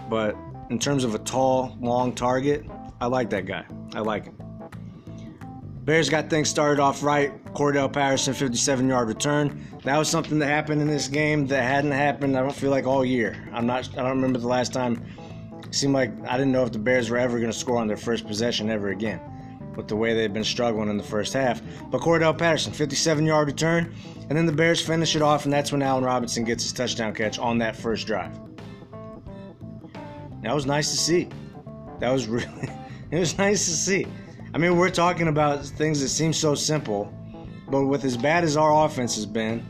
but 0.10 0.36
in 0.70 0.80
terms 0.80 1.04
of 1.04 1.16
a 1.16 1.20
tall, 1.20 1.78
long 1.82 2.14
target, 2.14 2.66
I 3.02 3.08
like 3.08 3.30
that 3.32 3.46
guy. 3.46 3.66
I 3.94 4.00
like 4.00 4.26
him. 4.26 4.36
Bears 5.84 6.10
got 6.10 6.30
things 6.30 6.50
started 6.50 6.82
off 6.82 7.02
right. 7.02 7.44
Cordarrelle 7.54 7.92
Patterson, 7.92 8.34
57 8.34 8.90
yard 8.90 9.08
return. 9.08 9.66
That 9.84 9.98
was 9.98 10.10
something 10.10 10.38
that 10.40 10.48
happened 10.48 10.82
in 10.82 10.88
this 10.88 11.08
game 11.08 11.48
that 11.48 11.64
hadn't 11.64 11.92
happened, 11.92 12.38
I 12.38 12.42
don't 12.42 12.54
feel 12.54 12.72
like, 12.72 12.86
all 12.86 13.06
year. 13.06 13.50
I'm 13.54 13.66
not, 13.66 13.90
I 13.94 14.02
don't 14.02 14.10
remember 14.10 14.38
the 14.38 14.48
last 14.48 14.74
time. 14.74 15.02
It 15.64 15.74
seemed 15.74 15.94
like 15.94 16.12
I 16.28 16.38
didn't 16.38 16.52
know 16.52 16.64
if 16.64 16.74
the 16.74 16.80
Bears 16.80 17.10
were 17.10 17.18
ever 17.18 17.40
going 17.40 17.52
to 17.52 17.58
score 17.58 17.78
on 17.78 17.88
their 17.88 17.96
first 17.96 18.28
possession 18.28 18.70
ever 18.70 18.90
again 18.90 19.22
with 19.78 19.88
the 19.88 19.96
way 19.96 20.14
they've 20.14 20.34
been 20.34 20.44
struggling 20.44 20.90
in 20.90 20.98
the 20.98 21.04
first 21.04 21.32
half. 21.32 21.62
But 21.90 22.02
Cordarrelle 22.02 22.38
Patterson, 22.38 22.74
57 22.74 23.26
yard 23.26 23.48
return. 23.48 23.94
And 24.28 24.38
then 24.38 24.46
the 24.46 24.52
Bears 24.52 24.82
finish 24.86 25.16
it 25.16 25.22
off, 25.22 25.46
and 25.46 25.54
that's 25.54 25.72
when 25.72 25.82
Allen 25.82 26.04
Robinson 26.04 26.44
gets 26.44 26.64
his 26.64 26.74
touchdown 26.74 27.14
catch 27.14 27.40
on 27.40 27.60
that 27.60 27.78
first 27.78 28.08
drive. 28.08 28.38
That 30.42 30.54
was 30.54 30.66
nice 30.66 30.92
to 30.92 30.98
see. 30.98 31.30
That 32.00 32.12
was 32.12 32.28
really, 32.28 32.70
it 33.12 33.20
was 33.20 33.38
nice 33.38 33.66
to 33.66 33.72
see. 33.72 34.06
I 34.54 34.58
mean, 34.58 34.76
we're 34.76 34.90
talking 34.90 35.28
about 35.28 35.66
things 35.66 36.02
that 36.02 36.10
seem 36.10 36.34
so 36.34 36.56
simple, 36.56 37.14
but 37.70 37.86
with 37.86 38.04
as 38.04 38.18
bad 38.18 38.44
as 38.44 38.58
our 38.58 38.86
offense 38.86 39.16
has 39.16 39.26
been, 39.26 39.66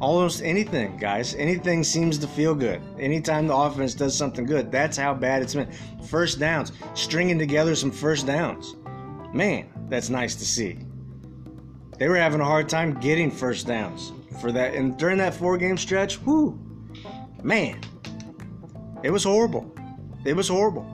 almost 0.00 0.42
anything, 0.42 0.96
guys, 0.96 1.34
anything 1.34 1.82
seems 1.82 2.18
to 2.18 2.26
feel 2.28 2.54
good. 2.54 2.80
Anytime 2.98 3.46
the 3.46 3.56
offense 3.56 3.94
does 3.94 4.16
something 4.16 4.44
good, 4.44 4.70
that's 4.70 4.96
how 4.96 5.14
bad 5.14 5.42
it's 5.42 5.54
been. 5.54 5.70
First 6.06 6.38
downs, 6.38 6.72
stringing 6.94 7.38
together 7.38 7.74
some 7.74 7.90
first 7.90 8.26
downs. 8.26 8.76
Man, 9.32 9.68
that's 9.88 10.08
nice 10.08 10.34
to 10.36 10.44
see. 10.44 10.78
They 11.98 12.08
were 12.08 12.16
having 12.16 12.40
a 12.40 12.44
hard 12.44 12.68
time 12.68 12.98
getting 13.00 13.30
first 13.30 13.66
downs 13.66 14.12
for 14.40 14.52
that, 14.52 14.74
and 14.74 14.96
during 14.96 15.18
that 15.18 15.34
four 15.34 15.58
game 15.58 15.76
stretch, 15.76 16.20
whoo, 16.22 16.58
man, 17.42 17.80
it 19.02 19.10
was 19.10 19.24
horrible. 19.24 19.74
It 20.24 20.34
was 20.34 20.48
horrible. 20.48 20.86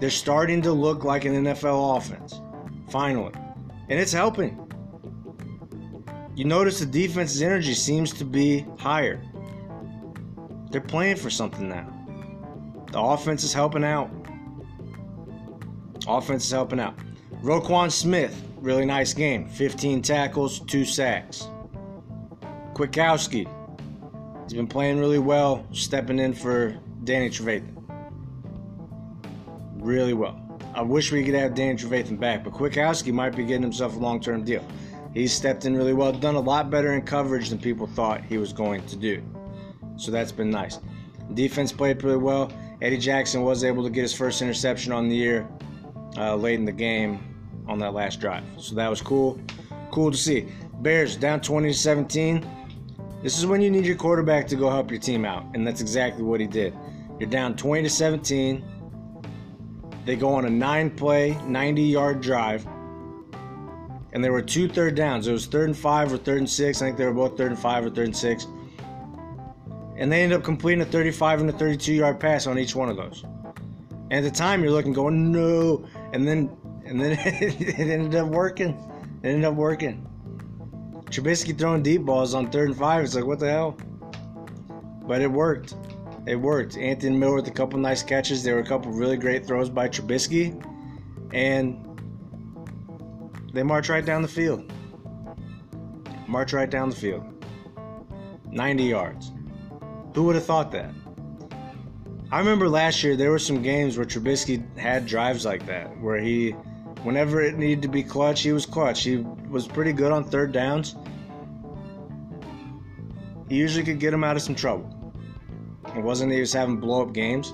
They're 0.00 0.10
starting 0.10 0.62
to 0.62 0.72
look 0.72 1.04
like 1.04 1.24
an 1.24 1.44
NFL 1.44 1.96
offense, 1.96 2.40
finally. 2.88 3.32
And 3.88 3.98
it's 3.98 4.12
helping. 4.12 4.58
You 6.34 6.44
notice 6.44 6.80
the 6.80 6.86
defense's 6.86 7.42
energy 7.42 7.74
seems 7.74 8.12
to 8.14 8.24
be 8.24 8.64
higher. 8.78 9.22
They're 10.70 10.80
playing 10.80 11.16
for 11.16 11.30
something 11.30 11.68
now. 11.68 11.86
The 12.92 13.00
offense 13.00 13.44
is 13.44 13.52
helping 13.52 13.84
out. 13.84 14.10
Offense 16.06 16.44
is 16.44 16.50
helping 16.50 16.80
out. 16.80 16.94
Roquan 17.42 17.90
Smith, 17.90 18.42
really 18.58 18.84
nice 18.84 19.14
game. 19.14 19.48
15 19.48 20.02
tackles, 20.02 20.60
2 20.60 20.84
sacks. 20.84 21.48
Kwiatkoski, 22.74 23.48
he's 24.44 24.52
been 24.52 24.66
playing 24.66 24.98
really 24.98 25.18
well, 25.18 25.66
stepping 25.72 26.18
in 26.18 26.34
for 26.34 26.78
Danny 27.04 27.30
Trevathan 27.30 27.80
really 29.76 30.12
well. 30.12 30.38
I 30.74 30.82
wish 30.82 31.10
we 31.10 31.24
could 31.24 31.34
have 31.34 31.54
Dan 31.54 31.76
Trevathan 31.76 32.20
back, 32.20 32.44
but 32.44 32.52
Kwiatkoski 32.52 33.12
might 33.12 33.34
be 33.34 33.44
getting 33.44 33.62
himself 33.62 33.96
a 33.96 33.98
long 33.98 34.20
term 34.20 34.44
deal. 34.44 34.64
He's 35.14 35.32
stepped 35.32 35.64
in 35.64 35.74
really 35.76 35.94
well, 35.94 36.12
done 36.12 36.36
a 36.36 36.40
lot 36.40 36.70
better 36.70 36.92
in 36.92 37.02
coverage 37.02 37.48
than 37.48 37.58
people 37.58 37.86
thought 37.86 38.22
he 38.22 38.38
was 38.38 38.52
going 38.52 38.86
to 38.86 38.96
do. 38.96 39.22
So 39.96 40.10
that's 40.10 40.30
been 40.30 40.50
nice. 40.50 40.78
Defense 41.34 41.72
played 41.72 41.98
pretty 41.98 42.18
well. 42.18 42.52
Eddie 42.80 42.98
Jackson 42.98 43.42
was 43.42 43.64
able 43.64 43.82
to 43.82 43.90
get 43.90 44.02
his 44.02 44.14
first 44.14 44.42
interception 44.42 44.92
on 44.92 45.08
the 45.08 45.16
year 45.16 45.48
uh, 46.16 46.36
late 46.36 46.58
in 46.58 46.64
the 46.64 46.72
game 46.72 47.29
on 47.66 47.78
that 47.78 47.94
last 47.94 48.20
drive. 48.20 48.44
So 48.58 48.74
that 48.74 48.88
was 48.88 49.00
cool. 49.00 49.40
Cool 49.90 50.10
to 50.10 50.16
see. 50.16 50.46
Bears 50.80 51.16
down 51.16 51.40
20 51.40 51.68
to 51.68 51.74
17. 51.74 52.46
This 53.22 53.38
is 53.38 53.46
when 53.46 53.60
you 53.60 53.70
need 53.70 53.84
your 53.84 53.96
quarterback 53.96 54.46
to 54.48 54.56
go 54.56 54.70
help 54.70 54.90
your 54.90 55.00
team 55.00 55.24
out, 55.24 55.44
and 55.54 55.66
that's 55.66 55.80
exactly 55.80 56.22
what 56.22 56.40
he 56.40 56.46
did. 56.46 56.74
You're 57.18 57.28
down 57.28 57.54
20 57.56 57.82
to 57.82 57.90
17 57.90 58.64
they 60.04 60.16
go 60.16 60.34
on 60.34 60.44
a 60.46 60.50
nine 60.50 60.90
play, 60.90 61.38
90 61.46 61.82
yard 61.82 62.20
drive. 62.20 62.66
And 64.12 64.24
there 64.24 64.32
were 64.32 64.42
two 64.42 64.68
third 64.68 64.96
downs. 64.96 65.28
It 65.28 65.32
was 65.32 65.46
third 65.46 65.68
and 65.68 65.76
five 65.76 66.12
or 66.12 66.16
third 66.16 66.38
and 66.38 66.50
six. 66.50 66.82
I 66.82 66.86
think 66.86 66.96
they 66.96 67.04
were 67.04 67.12
both 67.12 67.36
third 67.36 67.52
and 67.52 67.60
five 67.60 67.84
or 67.84 67.90
third 67.90 68.06
and 68.06 68.16
six. 68.16 68.46
And 69.96 70.10
they 70.10 70.22
ended 70.22 70.38
up 70.38 70.44
completing 70.44 70.80
a 70.80 70.86
35 70.86 71.42
and 71.42 71.50
a 71.50 71.52
32 71.52 71.92
yard 71.92 72.18
pass 72.18 72.46
on 72.46 72.58
each 72.58 72.74
one 72.74 72.88
of 72.88 72.96
those. 72.96 73.22
And 74.10 74.14
at 74.14 74.24
the 74.24 74.30
time, 74.30 74.64
you're 74.64 74.72
looking, 74.72 74.92
going, 74.92 75.30
no. 75.30 75.86
And 76.12 76.26
then, 76.26 76.56
and 76.84 77.00
then 77.00 77.12
it 77.20 77.78
ended 77.78 78.14
up 78.14 78.28
working. 78.28 78.70
It 79.22 79.28
ended 79.28 79.44
up 79.44 79.54
working. 79.54 80.06
Trubisky 81.06 81.56
throwing 81.56 81.82
deep 81.82 82.02
balls 82.02 82.34
on 82.34 82.50
third 82.50 82.68
and 82.68 82.78
five. 82.78 83.04
It's 83.04 83.14
like, 83.14 83.24
what 83.24 83.38
the 83.38 83.50
hell? 83.50 83.76
But 85.06 85.22
it 85.22 85.30
worked 85.30 85.74
it 86.26 86.36
worked. 86.36 86.76
Anthony 86.76 87.16
Miller 87.16 87.36
with 87.36 87.48
a 87.48 87.52
couple 87.52 87.78
nice 87.78 88.02
catches. 88.02 88.42
There 88.42 88.54
were 88.54 88.60
a 88.60 88.66
couple 88.66 88.92
really 88.92 89.16
great 89.16 89.46
throws 89.46 89.68
by 89.68 89.88
Trubisky, 89.88 90.62
and 91.32 91.86
they 93.52 93.62
march 93.62 93.88
right 93.88 94.04
down 94.04 94.22
the 94.22 94.28
field. 94.28 94.70
March 96.26 96.52
right 96.52 96.70
down 96.70 96.90
the 96.90 96.96
field. 96.96 97.24
90 98.50 98.84
yards. 98.84 99.32
Who 100.14 100.24
would 100.24 100.34
have 100.34 100.44
thought 100.44 100.70
that? 100.72 100.90
I 102.32 102.38
remember 102.38 102.68
last 102.68 103.02
year 103.02 103.16
there 103.16 103.30
were 103.30 103.40
some 103.40 103.60
games 103.60 103.96
where 103.96 104.06
Trubisky 104.06 104.62
had 104.78 105.06
drives 105.06 105.44
like 105.44 105.66
that, 105.66 106.00
where 106.00 106.18
he, 106.18 106.50
whenever 107.02 107.42
it 107.42 107.58
needed 107.58 107.82
to 107.82 107.88
be 107.88 108.04
clutch, 108.04 108.42
he 108.42 108.52
was 108.52 108.66
clutch. 108.66 109.02
He 109.02 109.16
was 109.48 109.66
pretty 109.66 109.92
good 109.92 110.12
on 110.12 110.22
third 110.22 110.52
downs. 110.52 110.94
He 113.48 113.56
usually 113.56 113.84
could 113.84 113.98
get 113.98 114.14
him 114.14 114.22
out 114.22 114.36
of 114.36 114.42
some 114.42 114.54
trouble. 114.54 115.12
It 115.96 116.04
wasn't 116.04 116.30
that 116.30 116.36
he 116.36 116.40
was 116.40 116.52
having 116.52 116.76
blow 116.76 117.02
up 117.02 117.12
games. 117.12 117.52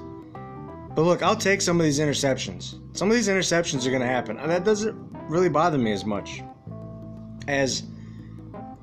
But 0.95 1.03
look, 1.03 1.23
I'll 1.23 1.37
take 1.37 1.63
some 1.63 1.81
of 1.81 1.85
these 1.85 1.99
interceptions. 1.99 2.79
Some 2.95 3.09
of 3.09 3.17
these 3.17 3.29
interceptions 3.29 3.87
are 3.87 3.91
going 3.91 4.03
to 4.03 4.09
happen. 4.09 4.37
And 4.37 4.51
that 4.51 4.65
doesn't 4.65 4.95
really 5.29 5.49
bother 5.49 5.79
me 5.79 5.93
as 5.93 6.05
much 6.05 6.43
as 7.49 7.85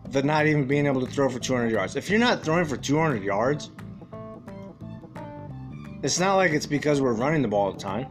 the 0.09 0.23
not 0.23 0.47
even 0.47 0.65
being 0.65 0.87
able 0.87 1.05
to 1.05 1.11
throw 1.11 1.29
for 1.29 1.37
200 1.37 1.71
yards. 1.71 1.95
If 1.95 2.09
you're 2.09 2.19
not 2.19 2.43
throwing 2.43 2.65
for 2.65 2.77
200 2.77 3.23
yards, 3.23 3.69
it's 6.03 6.19
not 6.19 6.35
like 6.35 6.51
it's 6.51 6.65
because 6.65 7.01
we're 7.01 7.13
running 7.13 7.41
the 7.41 7.47
ball 7.47 7.67
all 7.67 7.71
the 7.71 7.79
time. 7.79 8.07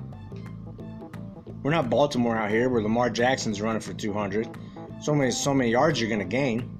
We're 1.62 1.70
not 1.70 1.90
Baltimore 1.90 2.36
out 2.36 2.50
here 2.50 2.68
where 2.70 2.82
Lamar 2.82 3.10
Jackson's 3.10 3.60
running 3.60 3.82
for 3.82 3.92
200. 3.92 4.48
So 5.00 5.14
many, 5.14 5.30
so 5.30 5.52
many 5.52 5.70
yards 5.70 6.00
you're 6.00 6.08
going 6.08 6.20
to 6.20 6.24
gain. 6.24 6.78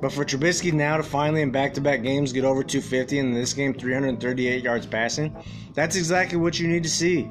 But 0.00 0.12
for 0.12 0.24
Trubisky 0.24 0.72
now 0.72 0.96
to 0.98 1.02
finally 1.02 1.40
in 1.40 1.50
back-to-back 1.50 2.02
games 2.02 2.32
get 2.32 2.44
over 2.44 2.62
250 2.62 3.20
and 3.20 3.28
in 3.28 3.34
this 3.34 3.54
game 3.54 3.72
338 3.72 4.62
yards 4.62 4.86
passing, 4.86 5.34
that's 5.72 5.96
exactly 5.96 6.36
what 6.36 6.58
you 6.58 6.68
need 6.68 6.82
to 6.82 6.90
see. 6.90 7.30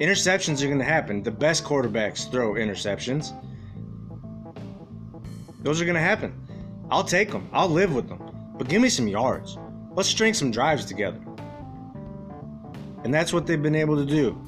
Interceptions 0.00 0.62
are 0.62 0.66
going 0.66 0.78
to 0.78 0.84
happen. 0.84 1.22
The 1.22 1.30
best 1.30 1.64
quarterbacks 1.64 2.30
throw 2.30 2.54
interceptions. 2.54 3.32
Those 5.62 5.80
are 5.80 5.84
going 5.84 5.94
to 5.94 6.00
happen. 6.00 6.38
I'll 6.90 7.04
take 7.04 7.30
them. 7.30 7.48
I'll 7.52 7.68
live 7.68 7.94
with 7.94 8.08
them. 8.08 8.33
But 8.56 8.68
give 8.68 8.80
me 8.80 8.88
some 8.88 9.08
yards. 9.08 9.58
Let's 9.92 10.08
string 10.08 10.34
some 10.34 10.50
drives 10.50 10.84
together. 10.84 11.20
And 13.04 13.12
that's 13.12 13.32
what 13.32 13.46
they've 13.46 13.62
been 13.62 13.74
able 13.74 13.96
to 13.96 14.06
do. 14.06 14.40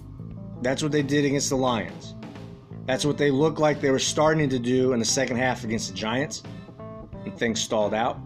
That's 0.63 0.83
what 0.83 0.93
they 0.93 1.03
did 1.03 1.25
against 1.25 1.51
the 1.51 1.57
Lions. 1.57 2.15
That's 2.87 3.05
what 3.05 3.19
they 3.19 3.31
looked 3.31 3.59
like 3.59 3.81
they 3.81 3.91
were 3.91 3.99
starting 3.99 4.49
to 4.49 4.59
do 4.59 4.93
in 4.93 4.99
the 4.99 5.05
second 5.05 5.37
half 5.37 5.65
against 5.65 5.91
the 5.91 5.95
Giants 5.95 6.43
and 7.25 7.37
things 7.37 7.61
stalled 7.61 7.95
out. 7.95 8.19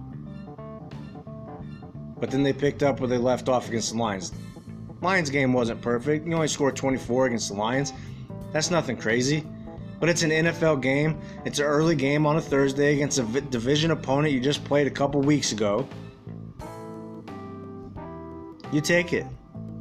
But 2.21 2.31
then 2.31 2.43
they 2.43 2.53
picked 2.53 2.83
up 2.83 3.01
where 3.01 3.09
they 3.09 3.19
left 3.19 3.49
off 3.49 3.69
against 3.69 3.93
the 3.93 3.99
Lions. 3.99 4.33
Lions 5.01 5.31
game 5.31 5.55
wasn't 5.55 5.81
perfect. 5.81 6.27
You 6.27 6.35
only 6.35 6.49
scored 6.49 6.77
24 6.77 7.27
against 7.27 7.49
the 7.49 7.55
Lions. 7.55 7.95
That's 8.53 8.71
nothing 8.71 8.99
crazy. 8.99 9.47
But 10.01 10.09
it's 10.09 10.23
an 10.23 10.31
NFL 10.31 10.81
game. 10.81 11.21
It's 11.45 11.59
an 11.59 11.67
early 11.67 11.95
game 11.95 12.27
on 12.27 12.37
a 12.37 12.41
Thursday 12.41 12.95
against 12.95 13.19
a 13.19 13.23
division 13.23 13.91
opponent 13.91 14.33
you 14.33 14.41
just 14.41 14.65
played 14.65 14.87
a 14.87 14.91
couple 14.91 15.21
weeks 15.21 15.53
ago. 15.53 15.87
You 18.73 18.81
take 18.81 19.13
it. 19.13 19.27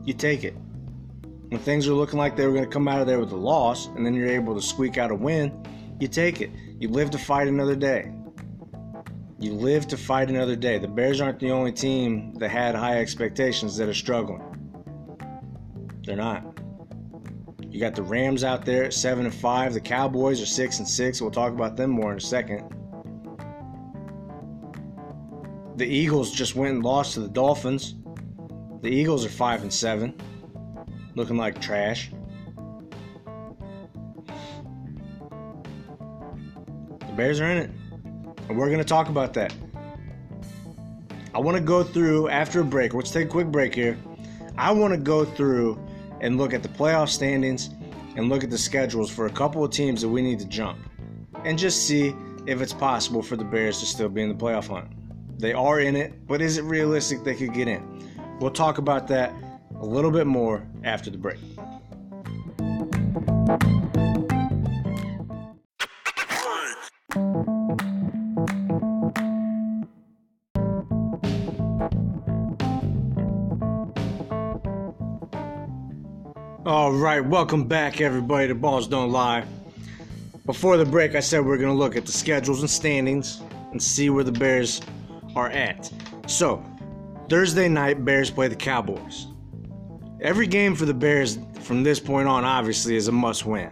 You 0.04 0.14
take 0.14 0.44
it. 0.44 0.56
When 1.48 1.60
things 1.60 1.88
are 1.88 1.94
looking 1.94 2.20
like 2.20 2.36
they 2.36 2.46
were 2.46 2.54
going 2.54 2.66
to 2.66 2.70
come 2.70 2.88
out 2.88 3.00
of 3.00 3.08
there 3.08 3.20
with 3.20 3.32
a 3.32 3.38
loss, 3.38 3.88
and 3.88 4.06
then 4.06 4.14
you're 4.14 4.28
able 4.28 4.54
to 4.56 4.62
squeak 4.62 4.98
out 4.98 5.10
a 5.10 5.16
win, 5.16 5.66
you 6.00 6.08
take 6.08 6.42
it. 6.42 6.52
You 6.80 6.90
live 6.90 7.10
to 7.12 7.18
fight 7.18 7.48
another 7.48 7.76
day. 7.76 8.12
You 9.40 9.54
live 9.54 9.88
to 9.88 9.98
fight 9.98 10.30
another 10.30 10.56
day. 10.56 10.80
The 10.80 10.88
Bears 10.88 11.22
aren't 11.22 11.40
the 11.40 11.52
only 11.52 11.72
team 11.72 12.34
that 12.36 12.50
had 12.50 12.76
high 12.76 13.00
expectations 13.00 13.78
that 13.78 13.88
are 13.88 13.94
struggling. 13.94 14.44
They're 16.04 16.18
not. 16.18 16.59
You 17.72 17.80
got 17.80 17.94
the 17.94 18.04
Rams 18.04 18.44
out 18.44 18.66
there 18.66 18.86
at 18.86 18.94
seven 18.94 19.26
and 19.26 19.34
five. 19.34 19.74
The 19.74 19.80
Cowboys 19.80 20.42
are 20.42 20.46
six 20.46 20.80
and 20.80 20.88
six. 20.88 21.22
We'll 21.22 21.30
talk 21.30 21.54
about 21.54 21.78
them 21.78 21.92
more 21.92 22.12
in 22.12 22.18
a 22.18 22.22
second. 22.22 22.68
The 25.76 25.86
Eagles 25.86 26.32
just 26.32 26.56
went 26.56 26.74
and 26.74 26.84
lost 26.84 27.14
to 27.14 27.20
the 27.20 27.30
Dolphins. 27.30 27.96
The 28.82 28.90
Eagles 28.90 29.24
are 29.26 29.30
five 29.30 29.62
and 29.62 29.72
seven, 29.72 30.16
looking 31.16 31.38
like 31.38 31.62
trash. 31.62 32.12
The 37.00 37.14
Bears 37.16 37.40
are 37.40 37.50
in 37.50 37.58
it, 37.58 37.70
and 38.50 38.58
we're 38.58 38.68
going 38.68 38.80
to 38.80 38.84
talk 38.84 39.10
about 39.10 39.34
that. 39.36 39.54
I 41.36 41.40
want 41.40 41.56
to 41.56 41.64
go 41.64 41.84
through 41.84 42.30
after 42.30 42.62
a 42.62 42.66
break. 42.66 42.94
Let's 42.94 43.12
take 43.12 43.28
a 43.28 43.30
quick 43.30 43.48
break 43.48 43.76
here. 43.76 43.98
I 44.58 44.72
want 44.72 44.94
to 44.94 45.00
go 45.00 45.24
through 45.24 45.80
and 46.22 46.38
look 46.38 46.54
at 46.54 46.64
the 46.64 46.70
playoff 46.70 47.10
standings 47.10 47.70
and 48.16 48.30
look 48.30 48.44
at 48.44 48.50
the 48.50 48.58
schedules 48.58 49.10
for 49.10 49.26
a 49.26 49.30
couple 49.30 49.64
of 49.64 49.72
teams 49.72 50.02
that 50.02 50.10
we 50.10 50.22
need 50.22 50.40
to 50.40 50.48
jump 50.48 50.78
and 51.46 51.58
just 51.58 51.86
see 51.88 52.14
if 52.46 52.62
it's 52.62 52.74
possible 52.74 53.22
for 53.22 53.36
the 53.36 53.44
Bears 53.44 53.80
to 53.80 53.86
still 53.86 54.10
be 54.10 54.22
in 54.22 54.30
the 54.30 54.36
playoff 54.36 54.68
hunt. 54.68 54.88
They 55.40 55.54
are 55.54 55.80
in 55.80 55.96
it, 55.96 56.28
but 56.28 56.42
is 56.42 56.58
it 56.58 56.64
realistic 56.64 57.24
they 57.24 57.36
could 57.36 57.54
get 57.54 57.68
in? 57.68 58.10
We'll 58.40 58.52
talk 58.52 58.78
about 58.78 59.08
that 59.08 59.34
a 59.80 59.86
little 59.86 60.12
bit 60.12 60.28
more 60.28 60.68
after 60.84 61.10
the 61.10 61.18
break. 61.18 61.40
All 76.90 76.96
right, 76.96 77.24
welcome 77.24 77.66
back, 77.66 78.02
everybody. 78.02 78.48
The 78.48 78.56
balls 78.56 78.88
don't 78.88 79.12
lie. 79.12 79.46
Before 80.48 80.76
the 80.76 80.86
break, 80.86 81.14
I 81.14 81.20
said 81.20 81.46
we 81.46 81.52
are 81.52 81.58
going 81.58 81.70
to 81.70 81.78
look 81.78 81.96
at 81.96 82.08
the 82.08 82.12
schedules 82.12 82.62
and 82.62 82.70
standings 82.70 83.44
and 83.70 83.80
see 83.80 84.10
where 84.10 84.24
the 84.24 84.32
Bears 84.32 84.82
are 85.36 85.52
at. 85.52 85.94
So, 86.26 86.66
Thursday 87.30 87.70
night, 87.70 88.04
Bears 88.04 88.32
play 88.32 88.48
the 88.48 88.56
Cowboys. 88.56 89.28
Every 90.20 90.48
game 90.48 90.74
for 90.74 90.86
the 90.86 90.94
Bears 90.96 91.38
from 91.60 91.84
this 91.84 92.00
point 92.00 92.28
on, 92.28 92.44
obviously, 92.44 92.96
is 92.96 93.08
a 93.08 93.12
must 93.12 93.46
win. 93.46 93.70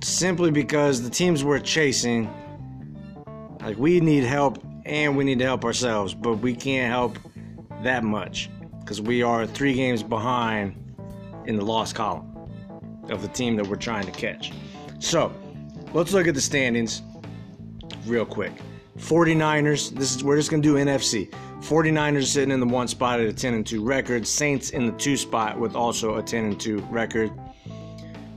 Simply 0.00 0.52
because 0.52 1.02
the 1.02 1.10
teams 1.10 1.42
we're 1.42 1.58
chasing, 1.58 2.32
like, 3.60 3.76
we 3.76 3.98
need 3.98 4.22
help 4.22 4.64
and 4.86 5.16
we 5.16 5.24
need 5.24 5.40
to 5.40 5.44
help 5.44 5.64
ourselves, 5.64 6.14
but 6.14 6.34
we 6.34 6.54
can't 6.54 6.92
help 6.92 7.18
that 7.82 8.04
much 8.04 8.50
because 8.78 9.00
we 9.00 9.24
are 9.24 9.48
three 9.48 9.74
games 9.74 10.04
behind 10.04 10.87
in 11.48 11.56
the 11.56 11.64
loss 11.64 11.92
column 11.92 12.34
of 13.10 13.22
the 13.22 13.28
team 13.28 13.56
that 13.56 13.66
we're 13.66 13.76
trying 13.76 14.06
to 14.06 14.12
catch. 14.12 14.52
So, 15.00 15.32
let's 15.92 16.12
look 16.12 16.28
at 16.28 16.34
the 16.34 16.40
standings 16.40 17.02
real 18.06 18.26
quick. 18.26 18.52
49ers, 18.98 19.90
this 19.90 20.14
is 20.14 20.22
we're 20.22 20.36
just 20.36 20.50
to 20.50 20.60
do 20.60 20.74
NFC. 20.74 21.30
49ers 21.60 22.26
sitting 22.26 22.50
in 22.50 22.60
the 22.60 22.66
one 22.66 22.86
spot 22.86 23.20
at 23.20 23.26
a 23.26 23.32
10 23.32 23.54
and 23.54 23.66
2 23.66 23.84
record, 23.84 24.26
Saints 24.26 24.70
in 24.70 24.86
the 24.86 24.92
2 24.92 25.16
spot 25.16 25.58
with 25.58 25.74
also 25.74 26.16
a 26.16 26.22
10 26.22 26.44
and 26.44 26.60
2 26.60 26.78
record. 26.90 27.30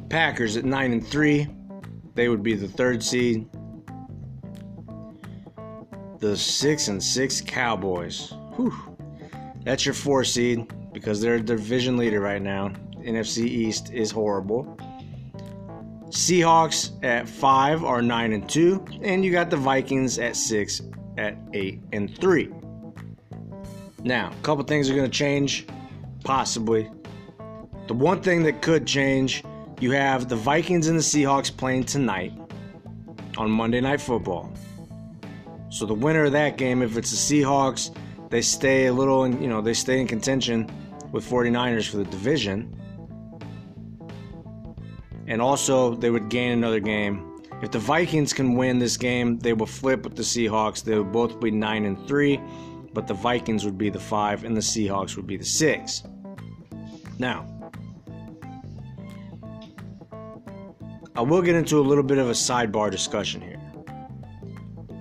Packers 0.09 0.57
at 0.57 0.65
9 0.65 0.91
and 0.93 1.05
3, 1.05 1.47
they 2.15 2.29
would 2.29 2.43
be 2.43 2.53
the 2.53 2.67
third 2.67 3.03
seed. 3.03 3.47
The 6.19 6.37
6 6.37 6.87
and 6.87 7.03
6 7.03 7.41
Cowboys. 7.41 8.33
Whew. 8.55 8.73
That's 9.63 9.85
your 9.85 9.95
4 9.95 10.23
seed 10.23 10.71
because 10.93 11.21
they're 11.21 11.37
the 11.37 11.55
division 11.55 11.97
leader 11.97 12.19
right 12.19 12.41
now. 12.41 12.71
NFC 13.03 13.45
East 13.45 13.91
is 13.91 14.11
horrible. 14.11 14.77
Seahawks 16.09 16.91
at 17.03 17.27
5 17.27 17.85
are 17.85 18.01
9 18.01 18.33
and 18.33 18.49
2 18.49 18.85
and 19.01 19.23
you 19.23 19.31
got 19.31 19.49
the 19.49 19.57
Vikings 19.57 20.19
at 20.19 20.35
6 20.35 20.81
at 21.17 21.37
8 21.53 21.79
and 21.93 22.17
3. 22.17 22.51
Now, 24.03 24.31
a 24.31 24.43
couple 24.43 24.63
things 24.65 24.89
are 24.89 24.95
going 24.95 25.09
to 25.09 25.17
change 25.17 25.65
possibly. 26.23 26.89
The 27.87 27.93
one 27.93 28.21
thing 28.21 28.43
that 28.43 28.61
could 28.61 28.85
change, 28.85 29.43
you 29.79 29.91
have 29.91 30.27
the 30.27 30.35
Vikings 30.35 30.87
and 30.87 30.97
the 30.97 31.03
Seahawks 31.03 31.55
playing 31.55 31.85
tonight 31.85 32.33
on 33.37 33.49
Monday 33.49 33.79
Night 33.79 34.01
Football. 34.01 34.51
So 35.69 35.85
the 35.85 35.93
winner 35.93 36.25
of 36.25 36.33
that 36.33 36.57
game, 36.57 36.81
if 36.81 36.97
it's 36.97 37.11
the 37.11 37.41
Seahawks, 37.41 37.95
they 38.29 38.41
stay 38.41 38.87
a 38.87 38.93
little 38.93 39.23
in, 39.23 39.41
you 39.41 39.47
know, 39.47 39.61
they 39.61 39.73
stay 39.73 40.01
in 40.01 40.07
contention 40.07 40.69
with 41.11 41.29
49ers 41.29 41.87
for 41.87 41.97
the 41.97 42.05
division 42.05 42.80
and 45.31 45.41
also 45.41 45.95
they 45.95 46.09
would 46.09 46.27
gain 46.27 46.51
another 46.51 46.81
game. 46.81 47.41
If 47.61 47.71
the 47.71 47.79
Vikings 47.79 48.33
can 48.33 48.55
win 48.55 48.79
this 48.79 48.97
game, 48.97 49.39
they 49.39 49.53
will 49.53 49.65
flip 49.65 50.03
with 50.03 50.17
the 50.17 50.23
Seahawks. 50.23 50.83
They 50.83 50.97
would 50.97 51.13
both 51.13 51.39
be 51.39 51.51
9 51.51 51.85
and 51.85 52.05
3, 52.05 52.37
but 52.93 53.07
the 53.07 53.13
Vikings 53.13 53.63
would 53.63 53.77
be 53.77 53.89
the 53.89 53.99
5 53.99 54.43
and 54.43 54.57
the 54.57 54.61
Seahawks 54.61 55.15
would 55.15 55.25
be 55.25 55.37
the 55.37 55.45
6. 55.45 56.03
Now, 57.17 57.47
I 61.15 61.21
will 61.21 61.41
get 61.41 61.55
into 61.55 61.79
a 61.79 61.85
little 61.91 62.03
bit 62.03 62.17
of 62.17 62.27
a 62.27 62.33
sidebar 62.33 62.91
discussion 62.91 63.39
here. 63.39 63.61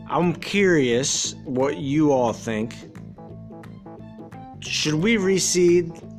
I'm 0.09 0.33
curious 0.33 1.35
what 1.45 1.79
you 1.79 2.12
all 2.12 2.33
think. 2.33 2.77
Should 4.61 4.95
we 4.95 5.16
reseed 5.16 6.10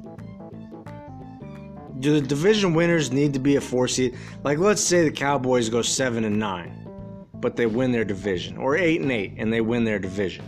do 2.02 2.20
the 2.20 2.28
division 2.28 2.74
winners 2.74 3.12
need 3.12 3.34
to 3.34 3.40
be 3.40 3.56
a 3.56 3.62
four 3.62 3.88
seed? 3.88 4.18
Like, 4.44 4.58
let's 4.58 4.82
say 4.82 5.04
the 5.04 5.12
Cowboys 5.12 5.70
go 5.70 5.82
seven 5.82 6.26
and 6.26 6.40
nine, 6.40 6.88
but 7.36 7.56
they 7.56 7.66
win 7.66 7.92
their 7.92 8.04
division, 8.04 8.58
or 8.58 8.76
eight 8.76 9.02
and 9.02 9.12
eight 9.12 9.36
and 9.38 9.54
they 9.54 9.62
win 9.62 9.84
their 9.84 10.00
division. 10.00 10.46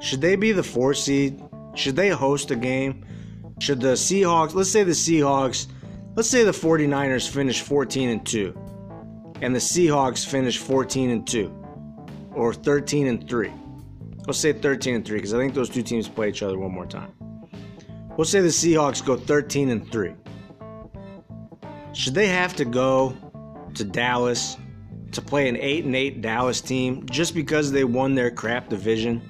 Should 0.00 0.20
they 0.20 0.36
be 0.36 0.52
the 0.52 0.62
four 0.62 0.94
seed? 0.94 1.42
Should 1.74 1.96
they 1.96 2.08
host 2.08 2.50
a 2.50 2.56
game? 2.56 3.04
Should 3.58 3.80
the 3.80 3.94
Seahawks, 3.94 4.54
let's 4.54 4.70
say 4.70 4.84
the 4.84 4.92
Seahawks, 4.92 5.66
let's 6.14 6.28
say 6.28 6.44
the 6.44 6.52
49ers 6.52 7.28
finish 7.28 7.62
14 7.62 8.08
and 8.10 8.26
2, 8.26 8.54
and 9.40 9.54
the 9.54 9.58
Seahawks 9.58 10.26
finish 10.26 10.58
14 10.58 11.10
and 11.10 11.26
2, 11.26 11.64
or 12.34 12.52
13 12.52 13.06
and 13.06 13.28
3. 13.28 13.50
Let's 14.26 14.38
say 14.38 14.52
13 14.52 14.96
and 14.96 15.04
3, 15.04 15.16
because 15.16 15.32
I 15.32 15.38
think 15.38 15.54
those 15.54 15.70
two 15.70 15.82
teams 15.82 16.08
play 16.08 16.28
each 16.28 16.42
other 16.42 16.58
one 16.58 16.72
more 16.72 16.86
time. 16.86 17.15
We'll 18.16 18.24
say 18.24 18.40
the 18.40 18.48
Seahawks 18.48 19.04
go 19.04 19.16
13 19.16 19.68
and 19.68 19.90
3. 19.92 20.14
Should 21.92 22.14
they 22.14 22.28
have 22.28 22.56
to 22.56 22.64
go 22.64 23.14
to 23.74 23.84
Dallas 23.84 24.56
to 25.12 25.20
play 25.20 25.48
an 25.48 25.56
8 25.56 25.84
and 25.84 25.94
8 25.94 26.20
Dallas 26.22 26.60
team 26.60 27.06
just 27.06 27.34
because 27.34 27.72
they 27.72 27.84
won 27.84 28.14
their 28.14 28.30
crap 28.30 28.68
division? 28.68 29.20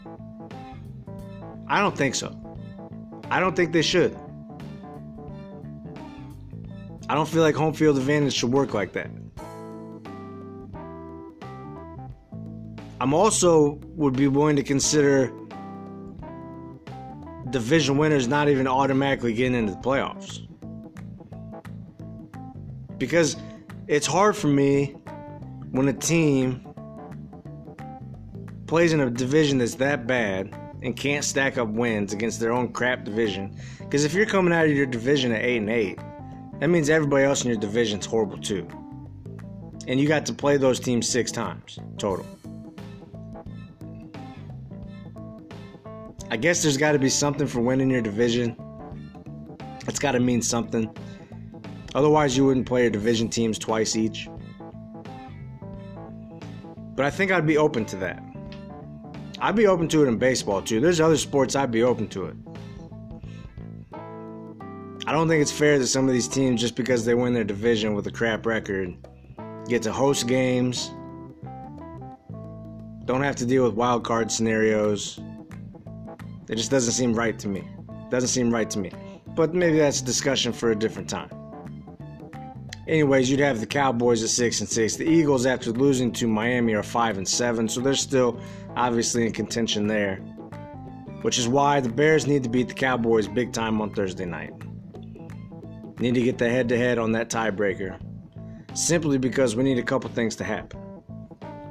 I 1.69 1.81
don't 1.81 1.97
think 1.97 2.15
so. 2.15 2.41
I 3.29 3.41
don't 3.41 3.57
think 3.57 3.73
they 3.73 3.83
should. 3.83 4.17
I 7.09 7.15
don't 7.15 7.29
feel 7.29 7.43
like 7.43 7.55
home 7.55 7.73
field 7.75 7.97
advantage 7.97 8.35
should 8.35 8.53
work 8.53 8.73
like 8.73 8.93
that. 8.93 9.11
I'm 13.01 13.15
also 13.15 13.81
would 13.95 14.17
be 14.17 14.29
willing 14.29 14.57
to 14.57 14.63
consider 14.63 15.33
division 17.59 17.97
winners 17.97 18.29
not 18.29 18.51
even 18.51 18.67
automatically 18.67 19.33
getting 19.33 19.55
into 19.55 19.73
the 19.73 19.79
playoffs. 19.79 20.47
Because 22.99 23.35
it's 23.89 24.07
hard 24.07 24.37
for 24.37 24.49
me 24.49 24.95
when 25.71 25.89
a 25.89 25.93
team 25.95 26.67
plays 28.67 28.93
in 28.93 29.01
a 29.01 29.09
division 29.09 29.57
that's 29.57 29.77
that 29.77 30.07
bad 30.07 30.55
and 30.83 30.95
can't 30.97 31.25
stack 31.25 31.57
up 31.57 31.69
wins 31.69 32.13
against 32.13 32.41
their 32.41 32.53
own 32.53 32.73
crap 32.73 33.05
division. 33.05 33.57
Because 33.79 34.05
if 34.05 34.13
you're 34.13 34.27
coming 34.27 34.53
out 34.53 34.67
of 34.67 34.73
your 34.73 34.85
division 34.85 35.33
at 35.33 35.43
8 35.43 35.57
and 35.57 35.71
8, 35.71 35.99
that 36.61 36.69
means 36.69 36.91
everybody 36.91 37.25
else 37.25 37.43
in 37.43 37.49
your 37.49 37.59
division's 37.59 38.05
horrible 38.05 38.39
too. 38.39 38.69
And 39.89 39.99
you 39.99 40.07
got 40.07 40.27
to 40.27 40.35
play 40.35 40.59
those 40.59 40.79
teams 40.79 41.09
six 41.09 41.33
times 41.33 41.79
total. 41.97 42.27
I 46.31 46.37
guess 46.37 46.63
there's 46.63 46.77
got 46.77 46.93
to 46.93 46.99
be 46.99 47.09
something 47.09 47.47
for 47.47 47.61
winning 47.61 47.91
your 47.91 48.03
division. 48.03 48.57
It's 49.87 49.99
got 49.99 50.13
to 50.13 50.21
mean 50.21 50.43
something. 50.43 50.95
Otherwise, 51.95 52.37
you 52.37 52.45
wouldn't 52.45 52.67
play 52.67 52.83
your 52.83 52.91
division 52.91 53.29
teams 53.29 53.59
twice 53.59 53.95
each. 53.95 54.29
But 56.97 57.07
I 57.07 57.11
think 57.11 57.31
I'd 57.31 57.47
be 57.47 57.59
open 57.59 57.85
to 57.87 57.97
that. 57.99 58.23
I'd 59.39 59.55
be 59.55 59.67
open 59.67 59.87
to 59.89 60.05
it 60.05 60.09
in 60.09 60.19
baseball 60.19 60.63
too. 60.63 60.81
There's 60.81 61.01
other 61.01 61.17
sports 61.17 61.55
I'd 61.55 61.71
be 61.71 61.83
open 61.83 62.09
to 62.09 62.27
it. 62.27 62.37
I 65.07 65.13
don't 65.13 65.29
think 65.29 65.41
it's 65.41 65.53
fair 65.53 65.79
that 65.79 65.87
some 65.87 66.09
of 66.09 66.13
these 66.13 66.27
teams, 66.27 66.61
just 66.61 66.75
because 66.75 67.05
they 67.05 67.15
win 67.15 67.33
their 67.33 67.45
division 67.45 67.95
with 67.95 68.09
a 68.09 68.11
crap 68.11 68.45
record, 68.45 68.97
get 69.69 69.83
to 69.83 69.93
host 69.93 70.27
games 70.27 70.91
Don't 73.07 73.23
have 73.23 73.37
to 73.37 73.47
deal 73.47 73.63
with 73.63 73.75
wild 73.75 74.03
card 74.03 74.33
scenarios. 74.33 75.21
It 76.49 76.57
just 76.57 76.71
doesn't 76.71 76.93
seem 76.93 77.15
right 77.15 77.39
to 77.39 77.49
me. 77.49 77.65
Doesn't 78.11 78.29
seem 78.29 78.51
right 78.51 78.71
to 78.71 78.79
me. 78.79 78.93
But 79.35 79.55
maybe 79.55 79.79
that's 79.79 80.01
a 80.01 80.05
discussion 80.05 80.53
for 80.53 80.71
a 80.71 80.77
different 80.77 81.11
time. 81.11 81.31
Anyways, 82.89 83.29
you'd 83.29 83.41
have 83.41 83.59
the 83.59 83.67
Cowboys 83.67 84.23
at 84.23 84.29
six 84.29 84.61
and 84.61 84.69
six. 84.69 84.95
The 84.95 85.09
Eagles, 85.09 85.45
after 85.45 85.73
losing 85.73 86.13
to 86.13 86.29
Miami, 86.29 86.75
are 86.75 86.85
five 86.85 87.19
and 87.19 87.27
seven, 87.27 87.69
so 87.69 87.81
they're 87.81 87.95
still 87.95 88.41
obviously 88.77 89.27
in 89.27 89.33
contention 89.33 89.89
there. 89.89 90.17
Which 91.23 91.37
is 91.37 91.49
why 91.49 91.81
the 91.81 91.89
Bears 91.89 92.29
need 92.29 92.45
to 92.45 92.49
beat 92.49 92.69
the 92.69 92.75
Cowboys 92.75 93.27
big 93.27 93.53
time 93.53 93.81
on 93.81 93.93
Thursday 93.93 94.25
night. 94.25 94.53
Need 95.99 96.15
to 96.15 96.23
get 96.23 96.39
the 96.39 96.49
head 96.49 96.69
to 96.69 96.79
head 96.79 96.99
on 96.99 97.11
that 97.13 97.29
tiebreaker. 97.29 97.99
Simply 98.75 99.19
because 99.19 99.57
we 99.57 99.65
need 99.65 99.79
a 99.79 99.83
couple 99.83 100.09
things 100.11 100.37
to 100.37 100.45
happen. 100.45 100.81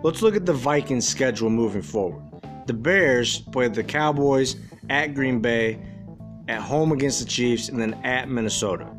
Let's 0.04 0.22
look 0.22 0.36
at 0.36 0.46
the 0.46 0.54
Vikings 0.54 1.08
schedule 1.08 1.50
moving 1.50 1.82
forward. 1.82 2.25
The 2.66 2.74
Bears 2.74 3.40
play 3.40 3.68
the 3.68 3.84
Cowboys 3.84 4.56
at 4.90 5.14
Green 5.14 5.40
Bay, 5.40 5.80
at 6.48 6.62
home 6.62 6.92
against 6.92 7.20
the 7.20 7.26
Chiefs, 7.26 7.70
and 7.70 7.80
then 7.80 7.94
at 8.04 8.30
Minnesota. 8.30 8.90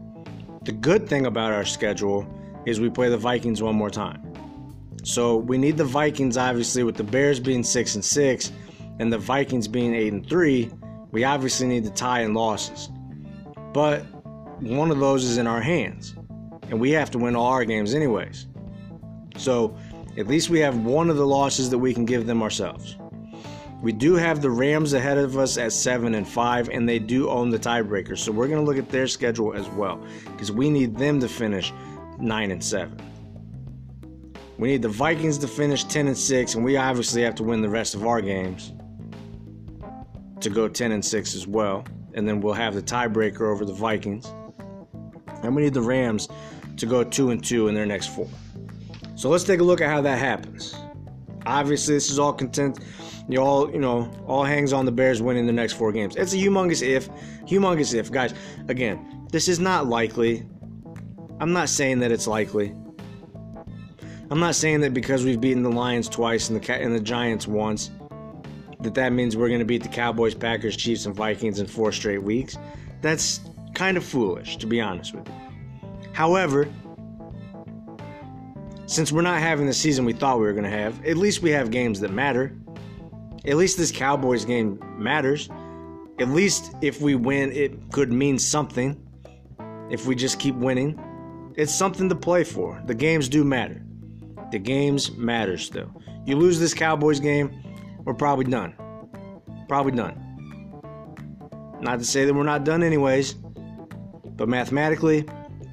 The 0.65 0.73
good 0.73 1.09
thing 1.09 1.27
about 1.27 1.53
our 1.53 1.65
schedule 1.65 2.27
is 2.67 2.81
we 2.81 2.91
play 2.91 3.09
the 3.09 3.19
Vikings 3.19 3.63
one 3.63 3.77
more 3.77 3.91
time. 3.91 4.23
So 5.05 5.37
we 5.37 5.57
need 5.57 5.77
the 5.77 5.85
Vikings 5.85 6.37
obviously 6.37 6.83
with 6.83 6.97
the 6.97 7.05
Bears 7.05 7.39
being 7.39 7.63
6 7.63 7.95
and 7.95 8.05
6 8.05 8.53
and 8.99 9.13
the 9.13 9.19
Vikings 9.19 9.69
being 9.69 9.95
8 9.95 10.13
and 10.13 10.29
3, 10.29 10.71
we 11.13 11.25
obviously 11.25 11.67
need 11.69 11.85
to 11.85 11.91
tie 11.91 12.23
in 12.23 12.35
losses. 12.35 12.89
But 13.73 14.03
one 14.61 14.91
of 14.91 14.99
those 14.99 15.25
is 15.25 15.39
in 15.39 15.47
our 15.47 15.61
hands. 15.61 16.15
And 16.69 16.81
we 16.81 16.91
have 16.93 17.11
to 17.13 17.19
win 17.19 17.37
all 17.37 17.53
our 17.53 17.65
games 17.65 17.95
anyways. 17.95 18.47
So 19.37 19.77
at 20.17 20.27
least 20.27 20.51
we 20.51 20.59
have 20.61 20.79
one 20.79 21.11
of 21.11 21.17
the 21.17 21.27
losses 21.27 21.71
that 21.71 21.79
we 21.79 21.95
can 21.95 22.05
give 22.05 22.27
them 22.27 22.43
ourselves. 22.43 22.97
We 23.83 23.93
do 23.93 24.15
have 24.15 24.41
the 24.41 24.51
Rams 24.51 24.95
ahead 24.95 25.19
of 25.19 25.37
us 25.37 25.59
at 25.59 25.73
7 25.73 26.15
and 26.15 26.27
5 26.27 26.71
and 26.71 26.89
they 26.89 26.99
do 26.99 27.29
own 27.29 27.51
the 27.51 27.59
tiebreaker. 27.59 28.19
So 28.19 28.33
we're 28.33 28.49
going 28.49 28.61
to 28.61 28.67
look 28.67 28.79
at 28.79 28.89
their 28.89 29.07
schedule 29.07 29.53
as 29.53 29.69
well 29.69 30.05
because 30.33 30.51
we 30.51 30.71
need 30.71 30.97
them 30.97 31.21
to 31.21 31.29
finish 31.29 31.73
9 32.19 32.51
and 32.51 32.65
7. 32.65 32.99
We 34.59 34.69
need 34.69 34.83
the 34.83 34.89
Vikings 34.89 35.37
to 35.39 35.49
finish 35.49 35.85
10 35.85 36.07
and 36.07 36.17
6 36.17 36.55
and 36.55 36.65
we 36.65 36.79
obviously 36.79 37.23
have 37.23 37.35
to 37.37 37.43
win 37.43 37.61
the 37.61 37.69
rest 37.69 37.95
of 37.95 38.07
our 38.07 38.23
games 38.23 38.73
to 40.41 40.49
go 40.49 40.69
10 40.69 40.93
and 40.93 41.05
6 41.05 41.35
as 41.35 41.47
well. 41.47 41.85
And 42.15 42.27
then 42.27 42.41
we'll 42.41 42.55
have 42.55 42.75
the 42.75 42.83
tiebreaker 42.83 43.43
over 43.43 43.67
the 43.67 43.75
Vikings. 43.75 44.33
And 45.43 45.55
we 45.55 45.63
need 45.63 45.75
the 45.75 45.83
Rams 45.83 46.29
to 46.79 46.87
go 46.87 47.05
2 47.05 47.31
and 47.31 47.45
2 47.45 47.69
in 47.69 47.75
their 47.75 47.85
next 47.85 48.07
four. 48.07 48.29
So 49.17 49.29
let's 49.29 49.45
take 49.45 49.61
a 49.61 49.63
look 49.63 49.83
at 49.83 49.91
how 49.91 50.01
that 50.01 50.19
happens. 50.19 50.75
Obviously, 51.45 51.95
this 51.95 52.11
is 52.11 52.19
all 52.19 52.33
content 52.33 52.81
you 53.29 53.41
all, 53.41 53.71
you 53.71 53.79
know, 53.79 54.11
all 54.27 54.45
hangs 54.45 54.73
on 54.73 54.85
the 54.85 54.93
Bears 54.93 55.21
winning 55.21 55.47
the 55.47 55.53
next 55.53 55.75
four 55.75 55.93
games. 55.93 56.17
It's 56.17 56.33
a 56.33 56.37
humongous 56.37 56.87
if, 56.87 57.09
humongous 57.45 57.95
if, 57.95 58.11
guys. 58.11 58.35
Again, 58.69 59.27
this 59.33 59.49
is 59.49 59.59
not 59.59 59.87
likely. 59.87 60.47
I'm 61.41 61.53
not 61.53 61.69
saying 61.69 61.99
that 62.01 62.13
it's 62.13 62.27
likely. 62.27 62.75
I'm 64.31 64.41
not 64.41 64.55
saying 64.55 64.81
that 64.81 64.95
because 64.95 65.25
we've 65.25 65.41
beaten 65.41 65.63
the 65.63 65.71
Lions 65.71 66.09
twice 66.09 66.51
and 66.51 66.61
the 66.61 66.75
and 66.75 66.95
the 66.95 67.01
Giants 67.01 67.47
once, 67.47 67.91
that 68.81 68.95
that 68.95 69.13
means 69.13 69.37
we're 69.37 69.49
going 69.49 69.61
to 69.61 69.67
beat 69.67 69.83
the 69.83 69.89
Cowboys, 69.89 70.35
Packers, 70.35 70.77
Chiefs, 70.77 71.07
and 71.07 71.15
Vikings 71.15 71.61
in 71.61 71.67
four 71.67 71.93
straight 71.93 72.23
weeks. 72.23 72.57
That's 73.03 73.41
kind 73.75 73.97
of 73.97 74.05
foolish, 74.05 74.57
to 74.59 74.67
be 74.67 74.81
honest 74.81 75.15
with 75.15 75.29
you. 75.29 75.35
However, 76.13 76.69
since 78.87 79.13
we're 79.13 79.23
not 79.23 79.41
having 79.41 79.67
the 79.67 79.75
season 79.75 80.05
we 80.05 80.13
thought 80.13 80.39
we 80.39 80.45
were 80.45 80.53
going 80.53 80.65
to 80.65 80.71
have, 80.71 81.05
at 81.05 81.17
least 81.17 81.43
we 81.43 81.51
have 81.51 81.71
games 81.71 82.01
that 82.01 82.11
matter. 82.11 82.53
At 83.47 83.57
least 83.57 83.79
this 83.79 83.93
Cowboys 83.93 84.45
game 84.45 84.81
matters. 84.99 85.49
At 86.19 86.29
least 86.29 86.75
if 86.83 87.01
we 87.01 87.15
win, 87.15 87.53
it 87.53 87.93
could 87.93 88.11
mean 88.11 88.39
something. 88.39 89.01
If 89.89 90.07
we 90.07 90.17
just 90.17 90.41
keep 90.41 90.57
winning, 90.57 90.99
it's 91.57 91.73
something 91.73 92.09
to 92.09 92.15
play 92.17 92.43
for. 92.43 92.83
The 92.87 92.95
games 92.95 93.29
do 93.29 93.45
matter. 93.45 93.83
The 94.51 94.59
games 94.59 95.13
matter 95.13 95.59
still. 95.59 95.91
You 96.25 96.37
lose 96.37 96.59
this 96.59 96.75
Cowboys 96.75 97.21
game, 97.21 97.63
we're 98.05 98.15
probably 98.15 98.47
done. 98.47 98.75
Probably 99.69 99.93
done. 99.93 100.23
Not 101.81 101.99
to 102.01 102.05
say 102.05 102.25
that 102.25 102.35
we're 102.35 102.43
not 102.43 102.65
done 102.65 102.83
anyways, 102.83 103.35
but 103.35 104.49
mathematically, 104.49 105.25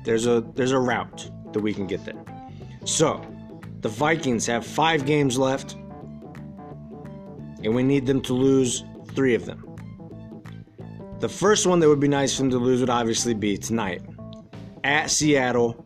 there's 0.03 0.27
a 0.27 0.41
there's 0.53 0.71
a 0.71 0.79
route 0.79 1.29
that 1.53 1.59
we 1.59 1.73
can 1.73 1.87
get 1.87 2.05
there. 2.05 2.23
So, 2.85 3.25
the 3.81 3.89
Vikings 3.89 4.45
have 4.45 4.65
5 4.65 5.05
games 5.05 5.37
left 5.37 5.75
and 7.63 7.73
we 7.73 7.83
need 7.83 8.05
them 8.05 8.21
to 8.21 8.33
lose 8.33 8.83
three 9.13 9.35
of 9.35 9.45
them. 9.45 9.75
The 11.19 11.29
first 11.29 11.65
one 11.65 11.79
that 11.79 11.87
would 11.87 11.99
be 11.99 12.07
nice 12.07 12.35
for 12.35 12.43
them 12.43 12.51
to 12.51 12.57
lose 12.57 12.81
would 12.81 12.89
obviously 12.89 13.33
be 13.33 13.57
tonight 13.57 14.01
at 14.83 15.09
Seattle. 15.09 15.85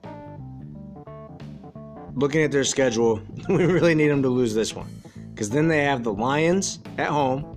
Looking 2.16 2.42
at 2.42 2.52
their 2.52 2.64
schedule, 2.64 3.22
we 3.50 3.66
really 3.66 3.94
need 3.94 4.08
them 4.08 4.24
to 4.24 4.30
lose 4.30 4.56
this 4.56 4.74
one 4.74 4.90
because 5.30 5.50
then 5.50 5.68
they 5.68 5.84
have 5.84 6.04
the 6.04 6.14
Lions 6.14 6.80
at 6.98 7.10
home. 7.10 7.54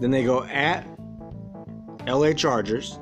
Then 0.00 0.10
they 0.10 0.24
go 0.24 0.42
at 0.44 0.86
LA 2.06 2.32
Chargers. 2.32 2.98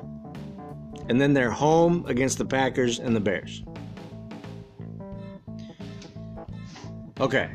And 1.09 1.19
then 1.19 1.33
they're 1.33 1.51
home 1.51 2.05
against 2.07 2.37
the 2.37 2.45
Packers 2.45 2.99
and 2.99 3.15
the 3.15 3.19
Bears. 3.19 3.63
Okay, 7.19 7.51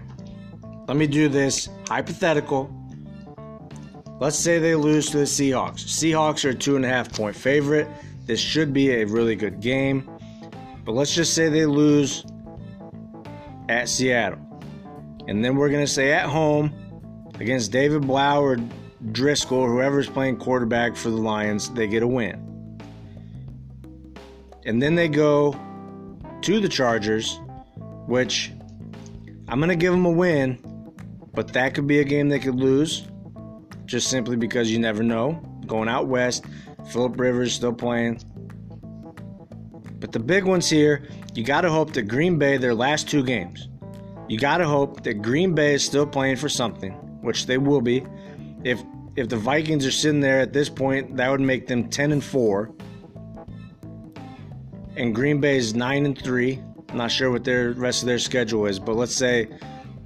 let 0.87 0.97
me 0.97 1.07
do 1.07 1.29
this 1.29 1.69
hypothetical. 1.89 2.71
Let's 4.19 4.39
say 4.39 4.59
they 4.59 4.75
lose 4.75 5.11
to 5.11 5.19
the 5.19 5.25
Seahawks. 5.25 5.85
Seahawks 5.85 6.45
are 6.45 6.51
a 6.51 6.55
two 6.55 6.77
and 6.77 6.85
a 6.85 6.89
half 6.89 7.13
point 7.13 7.37
favorite. 7.37 7.89
This 8.27 8.41
should 8.41 8.73
be 8.73 8.91
a 8.91 9.05
really 9.05 9.37
good 9.37 9.61
game. 9.61 10.09
But 10.85 10.93
let's 10.93 11.15
just 11.15 11.35
say 11.35 11.49
they 11.49 11.67
lose 11.67 12.25
at 13.69 13.89
Seattle. 13.89 14.39
And 15.29 15.45
then 15.45 15.57
we're 15.57 15.69
going 15.69 15.85
to 15.85 15.91
say 15.93 16.13
at 16.13 16.27
home 16.27 16.73
against 17.39 17.73
David 17.73 18.07
Blough 18.07 18.43
or 18.43 18.57
Driskel, 19.07 19.67
whoever's 19.67 20.09
playing 20.09 20.39
quarterback 20.39 20.97
for 20.97 21.11
the 21.11 21.17
Lions, 21.17 21.71
they 21.71 21.87
get 21.87 22.03
a 22.03 22.07
win. 22.07 22.43
And 24.65 24.83
then 24.83 24.95
they 24.95 25.09
go 25.09 25.59
to 26.43 26.61
the 26.61 26.69
Chargers, 26.69 27.39
which 28.07 28.53
I'm 29.49 29.59
going 29.59 29.69
to 29.69 29.77
give 29.77 29.93
them 29.93 30.07
a 30.07 30.11
win 30.11 30.59
but 31.37 31.53
that 31.53 31.75
could 31.75 31.87
be 31.87 32.01
a 32.01 32.05
game 32.05 32.29
they 32.31 32.41
could 32.41 32.57
lose 32.57 33.07
just 33.85 34.09
simply 34.09 34.37
because 34.37 34.71
you 34.71 34.79
never 34.79 35.03
know. 35.03 35.33
Going 35.67 35.89
out 35.89 36.09
west, 36.09 36.45
Philip 36.91 37.21
Rivers 37.21 37.53
still 37.53 37.75
playing. 37.75 38.21
But 40.01 40.13
the 40.13 40.19
big 40.19 40.45
ones 40.45 40.69
here, 40.69 41.07
you 41.35 41.45
got 41.45 41.61
to 41.61 41.71
hope 41.71 41.93
that 41.93 42.03
Green 42.05 42.39
Bay, 42.39 42.57
their 42.57 42.75
last 42.75 43.09
two 43.09 43.23
games, 43.23 43.69
you 44.29 44.39
got 44.39 44.59
to 44.59 44.67
hope 44.67 45.03
that 45.05 45.23
Green 45.23 45.55
Bay 45.55 45.75
is 45.75 45.85
still 45.85 46.07
playing 46.07 46.37
for 46.37 46.49
something, 46.49 46.93
which 47.23 47.47
they 47.47 47.59
will 47.59 47.81
be. 47.81 48.05
If 48.65 48.83
if 49.15 49.29
the 49.29 49.37
Vikings 49.37 49.87
are 49.87 49.91
sitting 49.91 50.21
there 50.21 50.41
at 50.41 50.53
this 50.53 50.69
point, 50.69 51.17
that 51.17 51.31
would 51.31 51.41
make 51.41 51.67
them 51.67 51.89
10 51.89 52.13
and 52.13 52.23
4. 52.23 52.71
And 54.97 55.15
Green 55.15 55.41
Bay 55.41 55.57
is 55.57 55.75
9 55.75 56.05
and 56.05 56.23
3. 56.23 56.63
I'm 56.91 56.97
not 56.99 57.11
sure 57.11 57.31
what 57.31 57.43
their 57.43 57.73
rest 57.73 58.03
of 58.03 58.09
their 58.09 58.19
schedule 58.19 58.67
is, 58.67 58.79
but 58.79 58.95
let's 58.95 59.15
say 59.15 59.49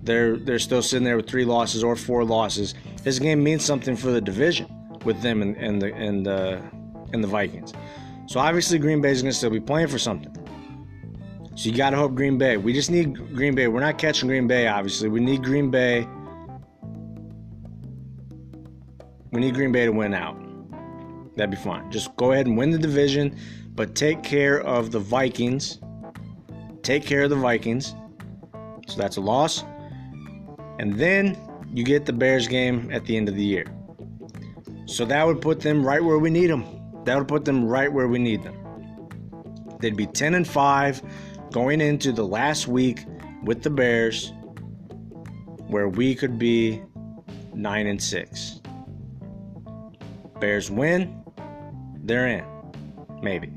they're 0.03 0.37
they're 0.37 0.59
still 0.59 0.83
sitting 0.83 1.05
there 1.05 1.17
with 1.17 1.29
three 1.29 1.45
losses 1.45 1.85
or 1.85 1.97
four 1.97 2.25
losses. 2.25 2.75
This 3.03 3.19
game 3.19 3.43
means 3.43 3.65
something 3.65 3.97
for 3.97 4.11
the 4.11 4.21
division 4.21 4.69
with 5.05 5.21
them 5.23 5.43
and, 5.43 5.57
and 5.57 5.83
the 5.83 5.95
and 5.95 6.25
the 6.25 6.63
and 7.13 7.23
the 7.23 7.29
Vikings. 7.29 7.73
So 8.27 8.41
obviously 8.41 8.79
Green 8.79 9.01
Bay 9.01 9.11
is 9.11 9.23
going 9.23 9.33
to 9.33 9.37
still 9.37 9.51
be 9.51 9.61
playing 9.61 9.89
for 9.89 9.99
something. 9.99 10.35
So 11.57 11.69
you 11.69 11.77
got 11.77 11.91
to 11.91 11.97
hope 11.97 12.15
Green 12.15 12.39
Bay. 12.39 12.57
We 12.57 12.73
just 12.73 12.91
need 12.91 13.35
Green 13.35 13.55
Bay. 13.55 13.69
We're 13.69 13.81
not 13.81 13.99
catching 13.99 14.29
Green 14.29 14.47
Bay. 14.47 14.69
Obviously, 14.69 15.09
we 15.09 15.21
need 15.21 15.43
Green 15.43 15.71
Bay. 15.71 16.07
We 19.33 19.41
need 19.41 19.55
Green 19.55 19.73
Bay 19.73 19.85
to 19.85 19.93
win 19.93 20.15
out. 20.15 20.37
That'd 21.37 21.51
be 21.51 21.57
fine. 21.57 21.91
Just 21.91 22.17
go 22.17 22.33
ahead 22.33 22.47
and 22.47 22.57
win 22.57 22.71
the 22.71 22.79
division, 22.79 23.37
but 23.75 23.95
take 23.95 24.23
care 24.23 24.61
of 24.61 24.91
the 24.91 25.01
Vikings. 25.01 25.81
Take 26.83 27.05
care 27.05 27.25
of 27.25 27.31
the 27.31 27.37
Vikings. 27.37 27.95
So 28.87 28.97
that's 28.97 29.17
a 29.17 29.21
loss. 29.21 29.65
And 30.81 30.95
then 30.95 31.37
you 31.75 31.85
get 31.85 32.07
the 32.07 32.13
Bears 32.15 32.49
game 32.49 32.89
at 32.91 33.05
the 33.05 33.15
end 33.15 33.29
of 33.29 33.35
the 33.35 33.45
year. 33.45 33.67
So 34.87 35.05
that 35.05 35.27
would 35.27 35.43
put 35.43 35.61
them 35.61 35.85
right 35.85 36.03
where 36.03 36.19
we 36.19 36.31
need 36.31 36.47
them. 36.47 36.65
That 37.05 37.19
would 37.19 37.29
put 37.29 37.45
them 37.45 37.67
right 37.67 37.93
where 37.93 38.09
we 38.09 38.19
need 38.19 38.43
them. 38.43 38.57
They'd 39.79 39.95
be 39.95 40.07
10 40.07 40.35
and 40.37 40.49
5 40.49 41.03
going 41.51 41.83
into 41.83 42.13
the 42.13 42.25
last 42.25 42.67
week 42.67 43.05
with 43.45 43.63
the 43.63 43.69
Bears 43.69 44.33
where 45.69 45.91
we 45.91 46.15
could 46.15 46.39
be 46.39 46.83
9 47.53 47.87
and 47.87 48.03
6. 48.03 48.61
Bears 50.41 50.71
win, 50.71 51.23
they're 52.05 52.27
in. 52.27 52.45
Maybe. 53.23 53.53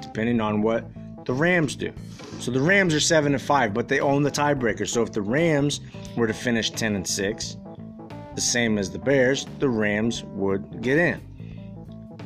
Depending 0.00 0.40
on 0.40 0.62
what 0.62 0.86
The 1.24 1.34
Rams 1.34 1.74
do. 1.74 1.92
So 2.38 2.52
the 2.52 2.60
Rams 2.60 2.94
are 2.94 3.00
7 3.00 3.32
and 3.32 3.42
5, 3.42 3.74
but 3.74 3.88
they 3.88 3.98
own 3.98 4.22
the 4.22 4.30
tiebreaker. 4.30 4.86
So 4.88 5.02
if 5.02 5.10
the 5.10 5.22
Rams 5.22 5.80
were 6.16 6.26
to 6.26 6.34
finish 6.34 6.70
10 6.70 6.96
and 6.96 7.06
6, 7.06 7.56
the 8.34 8.40
same 8.40 8.78
as 8.78 8.90
the 8.90 8.98
Bears, 8.98 9.46
the 9.58 9.68
Rams 9.68 10.24
would 10.24 10.80
get 10.80 10.98
in. 10.98 11.18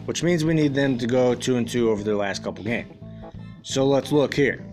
Which 0.07 0.23
means 0.23 0.45
we 0.45 0.55
need 0.55 0.75
them 0.75 0.99
to 0.99 1.07
go 1.07 1.35
2 1.35 1.57
and 1.57 1.69
2 1.69 1.91
over 1.91 2.03
their 2.03 2.15
last 2.15 2.43
couple 2.45 2.63
games. 2.65 2.93
So 3.63 3.85
let's 3.85 4.13
look 4.13 4.35
here. 4.35 4.65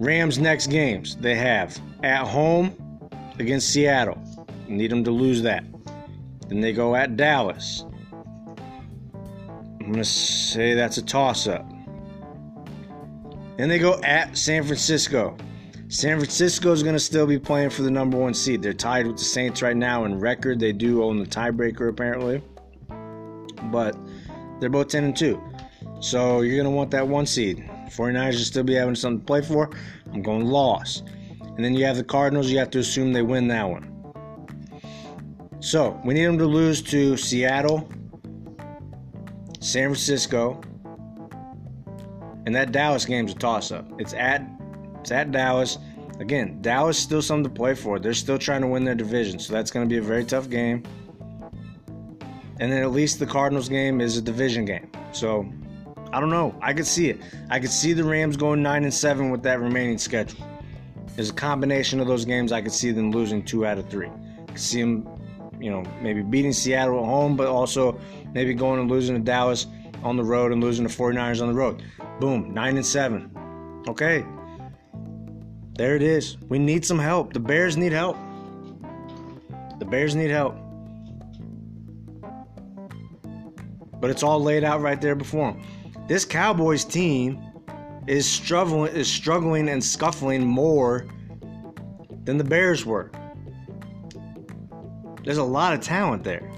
Rams 0.00 0.38
next 0.38 0.68
games 0.68 1.16
they 1.16 1.36
have 1.36 1.78
at 2.02 2.26
home 2.26 2.74
against 3.38 3.72
Seattle. 3.72 4.18
Need 4.66 4.90
them 4.90 5.04
to 5.04 5.10
lose 5.10 5.42
that. 5.42 5.64
Then 6.48 6.60
they 6.60 6.72
go 6.72 6.96
at 6.96 7.16
Dallas. 7.16 7.84
I'm 9.80 9.92
going 9.92 9.94
to 9.94 10.04
say 10.04 10.74
that's 10.74 10.98
a 10.98 11.02
toss 11.02 11.46
up. 11.46 11.68
Then 13.56 13.68
they 13.68 13.78
go 13.78 14.00
at 14.02 14.36
San 14.36 14.64
Francisco. 14.64 15.36
San 15.90 16.18
Francisco 16.18 16.70
is 16.70 16.84
going 16.84 16.94
to 16.94 17.00
still 17.00 17.26
be 17.26 17.36
playing 17.36 17.68
for 17.68 17.82
the 17.82 17.90
number 17.90 18.16
one 18.16 18.32
seed. 18.32 18.62
They're 18.62 18.72
tied 18.72 19.08
with 19.08 19.16
the 19.16 19.24
Saints 19.24 19.60
right 19.60 19.76
now 19.76 20.04
in 20.04 20.20
record. 20.20 20.60
They 20.60 20.72
do 20.72 21.02
own 21.02 21.18
the 21.18 21.26
tiebreaker 21.26 21.88
apparently, 21.88 22.40
but 23.72 23.96
they're 24.60 24.70
both 24.70 24.86
10 24.86 25.02
and 25.02 25.16
2. 25.16 25.42
So 25.98 26.42
you're 26.42 26.54
going 26.54 26.64
to 26.64 26.70
want 26.70 26.92
that 26.92 27.08
one 27.08 27.26
seed. 27.26 27.68
49ers 27.88 28.34
will 28.34 28.38
still 28.38 28.62
be 28.62 28.74
having 28.74 28.94
something 28.94 29.18
to 29.18 29.26
play 29.26 29.42
for. 29.42 29.68
I'm 30.12 30.22
going 30.22 30.46
loss. 30.46 31.02
And 31.56 31.64
then 31.64 31.74
you 31.74 31.84
have 31.86 31.96
the 31.96 32.04
Cardinals. 32.04 32.48
You 32.48 32.58
have 32.58 32.70
to 32.70 32.78
assume 32.78 33.12
they 33.12 33.22
win 33.22 33.48
that 33.48 33.68
one. 33.68 33.88
So 35.58 36.00
we 36.04 36.14
need 36.14 36.24
them 36.24 36.38
to 36.38 36.46
lose 36.46 36.82
to 36.82 37.16
Seattle, 37.16 37.88
San 39.58 39.88
Francisco, 39.88 40.60
and 42.46 42.54
that 42.54 42.70
Dallas 42.70 43.04
game's 43.04 43.32
a 43.32 43.34
toss-up. 43.34 43.90
It's 44.00 44.14
at 44.14 44.48
it's 45.00 45.10
at 45.10 45.32
Dallas. 45.32 45.78
Again, 46.18 46.60
Dallas 46.60 46.98
still 46.98 47.22
something 47.22 47.44
to 47.44 47.50
play 47.50 47.74
for. 47.74 47.98
They're 47.98 48.12
still 48.12 48.38
trying 48.38 48.60
to 48.60 48.66
win 48.66 48.84
their 48.84 48.94
division, 48.94 49.38
so 49.38 49.52
that's 49.52 49.70
going 49.70 49.88
to 49.88 49.92
be 49.92 49.98
a 49.98 50.02
very 50.02 50.24
tough 50.24 50.50
game. 50.50 50.82
And 52.58 52.70
then 52.70 52.82
at 52.82 52.90
least 52.90 53.18
the 53.18 53.26
Cardinals 53.26 53.68
game 53.68 54.00
is 54.00 54.18
a 54.18 54.22
division 54.22 54.66
game. 54.66 54.90
So 55.12 55.50
I 56.12 56.20
don't 56.20 56.28
know. 56.28 56.54
I 56.60 56.74
could 56.74 56.86
see 56.86 57.08
it. 57.08 57.20
I 57.48 57.58
could 57.58 57.70
see 57.70 57.94
the 57.94 58.04
Rams 58.04 58.36
going 58.36 58.62
nine 58.62 58.84
and 58.84 58.92
seven 58.92 59.30
with 59.30 59.42
that 59.44 59.60
remaining 59.60 59.96
schedule. 59.96 60.46
There's 61.16 61.30
a 61.30 61.34
combination 61.34 62.00
of 62.00 62.06
those 62.06 62.24
games. 62.24 62.52
I 62.52 62.60
could 62.60 62.72
see 62.72 62.92
them 62.92 63.12
losing 63.12 63.42
two 63.42 63.64
out 63.64 63.78
of 63.78 63.88
three. 63.88 64.08
I 64.08 64.52
could 64.52 64.58
see 64.58 64.82
them 64.82 65.08
you 65.60 65.70
know, 65.70 65.84
maybe 66.00 66.22
beating 66.22 66.52
Seattle 66.52 66.98
at 66.98 67.04
home, 67.04 67.36
but 67.36 67.46
also 67.46 68.00
maybe 68.32 68.54
going 68.54 68.80
and 68.80 68.90
losing 68.90 69.14
to 69.14 69.20
Dallas 69.20 69.66
on 70.02 70.16
the 70.16 70.24
road 70.24 70.52
and 70.52 70.62
losing 70.62 70.86
to 70.86 70.92
49ers 70.92 71.42
on 71.42 71.48
the 71.48 71.54
road. 71.54 71.82
Boom, 72.18 72.52
9 72.52 72.76
and 72.76 72.86
7. 72.86 73.82
Okay. 73.88 74.24
There 75.76 75.96
it 75.96 76.02
is. 76.02 76.36
We 76.48 76.58
need 76.58 76.84
some 76.84 76.98
help. 76.98 77.32
The 77.32 77.40
Bears 77.40 77.76
need 77.76 77.92
help. 77.92 78.16
The 79.78 79.84
Bears 79.84 80.14
need 80.14 80.30
help. 80.30 80.56
But 84.00 84.10
it's 84.10 84.22
all 84.22 84.42
laid 84.42 84.64
out 84.64 84.80
right 84.80 85.00
there 85.00 85.14
before 85.14 85.52
them. 85.52 85.62
This 86.08 86.24
Cowboys 86.24 86.84
team 86.84 87.40
is 88.06 88.26
struggling 88.26 88.92
is 88.94 89.08
struggling 89.08 89.68
and 89.68 89.82
scuffling 89.82 90.46
more 90.46 91.06
than 92.24 92.38
the 92.38 92.44
Bears 92.44 92.84
were. 92.84 93.10
There's 95.24 95.38
a 95.38 95.44
lot 95.44 95.74
of 95.74 95.80
talent 95.80 96.24
there. 96.24 96.50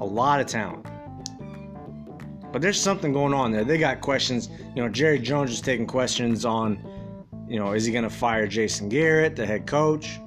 A 0.00 0.04
lot 0.04 0.40
of 0.40 0.46
talent. 0.46 0.86
But 2.52 2.60
there's 2.62 2.80
something 2.80 3.12
going 3.12 3.34
on 3.34 3.52
there. 3.52 3.64
They 3.64 3.78
got 3.78 4.00
questions. 4.00 4.48
You 4.74 4.82
know, 4.82 4.88
Jerry 4.88 5.18
Jones 5.18 5.50
is 5.50 5.60
taking 5.60 5.86
questions 5.86 6.44
on, 6.44 6.78
you 7.48 7.58
know, 7.58 7.72
is 7.72 7.84
he 7.84 7.92
going 7.92 8.04
to 8.04 8.10
fire 8.10 8.46
Jason 8.46 8.88
Garrett, 8.88 9.36
the 9.36 9.46
head 9.46 9.66
coach? 9.66 10.18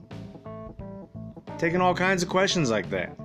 Taking 1.57 1.81
all 1.81 1.93
kinds 1.93 2.23
of 2.23 2.29
questions 2.29 2.69
like 2.69 2.89
that. 2.89 3.15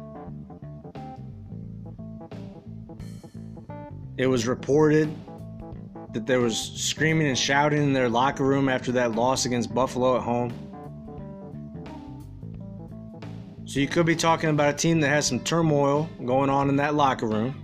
It 4.16 4.26
was 4.26 4.46
reported 4.46 5.14
that 6.12 6.26
there 6.26 6.40
was 6.40 6.56
screaming 6.56 7.26
and 7.26 7.38
shouting 7.38 7.82
in 7.82 7.92
their 7.92 8.08
locker 8.08 8.44
room 8.44 8.68
after 8.68 8.92
that 8.92 9.12
loss 9.12 9.46
against 9.46 9.74
Buffalo 9.74 10.16
at 10.16 10.22
home. 10.22 10.52
So 13.64 13.80
you 13.80 13.88
could 13.88 14.06
be 14.06 14.14
talking 14.14 14.50
about 14.50 14.74
a 14.74 14.76
team 14.76 15.00
that 15.00 15.08
has 15.08 15.26
some 15.26 15.40
turmoil 15.40 16.08
going 16.24 16.50
on 16.50 16.68
in 16.68 16.76
that 16.76 16.94
locker 16.94 17.26
room. 17.26 17.60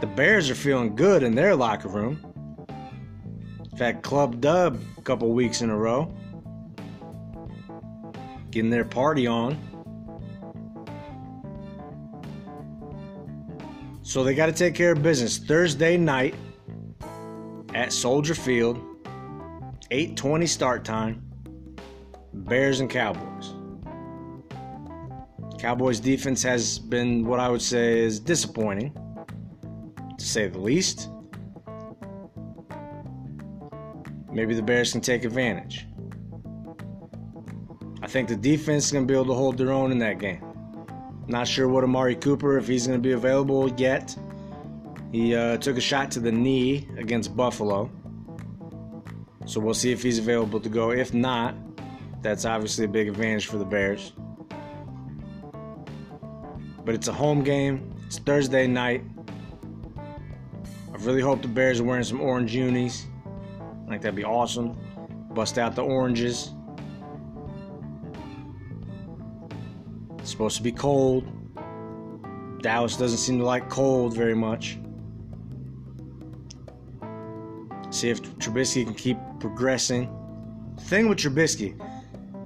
The 0.00 0.06
Bears 0.06 0.50
are 0.50 0.54
feeling 0.54 0.94
good 0.94 1.22
in 1.22 1.34
their 1.34 1.56
locker 1.56 1.88
room. 1.88 2.35
In 3.76 3.80
fact, 3.80 4.02
Club 4.02 4.40
Dub 4.40 4.80
a 4.96 5.02
couple 5.02 5.30
weeks 5.32 5.60
in 5.60 5.68
a 5.68 5.76
row. 5.76 6.10
Getting 8.50 8.70
their 8.70 8.86
party 8.86 9.26
on. 9.26 9.58
So 14.00 14.24
they 14.24 14.34
got 14.34 14.46
to 14.46 14.52
take 14.52 14.74
care 14.74 14.92
of 14.92 15.02
business. 15.02 15.36
Thursday 15.36 15.98
night 15.98 16.34
at 17.74 17.92
Soldier 17.92 18.34
Field, 18.34 18.78
8:20 19.90 20.48
start 20.48 20.82
time. 20.82 21.22
Bears 22.32 22.80
and 22.80 22.88
Cowboys. 22.88 23.52
Cowboys 25.58 26.00
defense 26.00 26.42
has 26.42 26.78
been 26.78 27.26
what 27.26 27.40
I 27.40 27.50
would 27.50 27.60
say 27.60 27.98
is 27.98 28.20
disappointing, 28.20 28.94
to 30.16 30.24
say 30.24 30.48
the 30.48 30.60
least. 30.60 31.10
Maybe 34.36 34.54
the 34.54 34.62
Bears 34.62 34.92
can 34.92 35.00
take 35.00 35.24
advantage. 35.24 35.86
I 38.02 38.06
think 38.06 38.28
the 38.28 38.36
defense 38.36 38.86
is 38.86 38.92
going 38.92 39.06
to 39.06 39.10
be 39.10 39.14
able 39.14 39.26
to 39.26 39.34
hold 39.34 39.56
their 39.56 39.72
own 39.72 39.90
in 39.90 39.98
that 40.00 40.18
game. 40.18 40.42
Not 41.26 41.48
sure 41.48 41.68
what 41.68 41.82
Amari 41.82 42.14
Cooper, 42.14 42.58
if 42.58 42.68
he's 42.68 42.86
going 42.86 43.02
to 43.02 43.02
be 43.02 43.12
available 43.12 43.72
yet. 43.76 44.16
He 45.10 45.34
uh, 45.34 45.56
took 45.56 45.78
a 45.78 45.80
shot 45.80 46.10
to 46.12 46.20
the 46.20 46.30
knee 46.30 46.86
against 46.98 47.34
Buffalo. 47.34 47.90
So 49.46 49.58
we'll 49.58 49.74
see 49.74 49.90
if 49.90 50.02
he's 50.02 50.18
available 50.18 50.60
to 50.60 50.68
go. 50.68 50.90
If 50.90 51.14
not, 51.14 51.54
that's 52.20 52.44
obviously 52.44 52.84
a 52.84 52.88
big 52.88 53.08
advantage 53.08 53.46
for 53.46 53.56
the 53.56 53.64
Bears 53.64 54.12
but 56.86 56.94
it's 56.94 57.08
a 57.08 57.12
home 57.12 57.42
game. 57.42 57.92
It's 58.06 58.18
Thursday 58.20 58.68
night. 58.68 59.02
I 59.98 60.96
really 61.00 61.20
hope 61.20 61.42
the 61.42 61.48
Bears 61.48 61.80
are 61.80 61.84
wearing 61.84 62.04
some 62.04 62.20
orange 62.20 62.54
unis. 62.54 63.06
I 63.86 63.90
think 63.90 64.02
that'd 64.02 64.14
be 64.14 64.24
awesome. 64.24 64.76
Bust 65.30 65.58
out 65.58 65.74
the 65.74 65.82
oranges. 65.82 66.52
It's 70.18 70.30
supposed 70.30 70.56
to 70.56 70.62
be 70.62 70.72
cold. 70.72 71.24
Dallas 72.62 72.96
doesn't 72.96 73.18
seem 73.18 73.38
to 73.38 73.44
like 73.44 73.70
cold 73.70 74.14
very 74.14 74.34
much. 74.34 74.78
See 77.90 78.10
if 78.10 78.20
Trubisky 78.38 78.84
can 78.84 78.94
keep 78.94 79.18
progressing. 79.40 80.10
Thing 80.78 81.08
with 81.08 81.18
Trubisky, 81.18 81.80